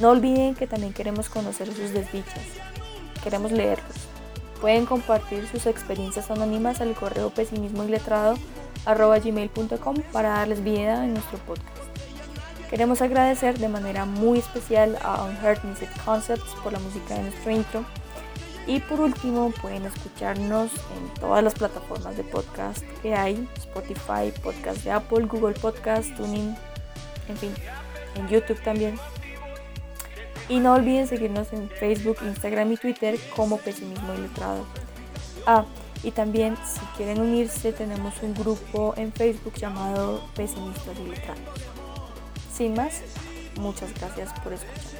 No 0.00 0.10
olviden 0.10 0.54
que 0.54 0.66
también 0.66 0.94
queremos 0.94 1.28
conocer 1.28 1.66
sus 1.68 1.90
desdichas. 1.90 2.44
Queremos 3.22 3.52
leerlos. 3.52 3.96
Pueden 4.60 4.86
compartir 4.86 5.46
sus 5.50 5.66
experiencias 5.66 6.30
anónimas 6.30 6.80
al 6.80 6.94
correo 6.94 7.30
pesimismo 7.30 7.84
y 7.84 7.88
letrado 7.88 8.38
para 10.12 10.28
darles 10.30 10.64
vida 10.64 11.04
en 11.04 11.14
nuestro 11.14 11.38
podcast. 11.38 11.79
Queremos 12.70 13.02
agradecer 13.02 13.58
de 13.58 13.68
manera 13.68 14.04
muy 14.04 14.38
especial 14.38 14.96
a 15.02 15.24
Unheard 15.24 15.64
Music 15.64 15.88
Concepts 16.04 16.54
por 16.62 16.72
la 16.72 16.78
música 16.78 17.14
de 17.14 17.22
nuestro 17.22 17.50
intro. 17.50 17.84
Y 18.68 18.78
por 18.78 19.00
último, 19.00 19.52
pueden 19.60 19.86
escucharnos 19.86 20.70
en 20.72 21.20
todas 21.20 21.42
las 21.42 21.54
plataformas 21.54 22.16
de 22.16 22.22
podcast 22.22 22.84
que 23.02 23.12
hay: 23.12 23.48
Spotify, 23.56 24.32
Podcast 24.40 24.84
de 24.84 24.92
Apple, 24.92 25.24
Google 25.24 25.54
Podcast, 25.54 26.14
Tuning, 26.16 26.56
en 27.28 27.36
fin, 27.38 27.52
en 28.14 28.28
YouTube 28.28 28.62
también. 28.62 28.96
Y 30.48 30.60
no 30.60 30.74
olviden 30.74 31.08
seguirnos 31.08 31.52
en 31.52 31.68
Facebook, 31.70 32.18
Instagram 32.22 32.70
y 32.70 32.76
Twitter 32.76 33.18
como 33.34 33.56
Pesimismo 33.56 34.14
Ilustrado. 34.14 34.64
Ah, 35.44 35.64
y 36.04 36.12
también, 36.12 36.56
si 36.58 36.80
quieren 36.96 37.20
unirse, 37.20 37.72
tenemos 37.72 38.14
un 38.22 38.32
grupo 38.32 38.94
en 38.96 39.12
Facebook 39.12 39.54
llamado 39.54 40.22
Pesimistas 40.36 40.96
Ilustrados. 41.00 41.79
Sin 42.60 42.74
más, 42.74 43.00
muchas 43.56 43.88
gracias 43.94 44.38
por 44.40 44.52
escucharnos. 44.52 44.99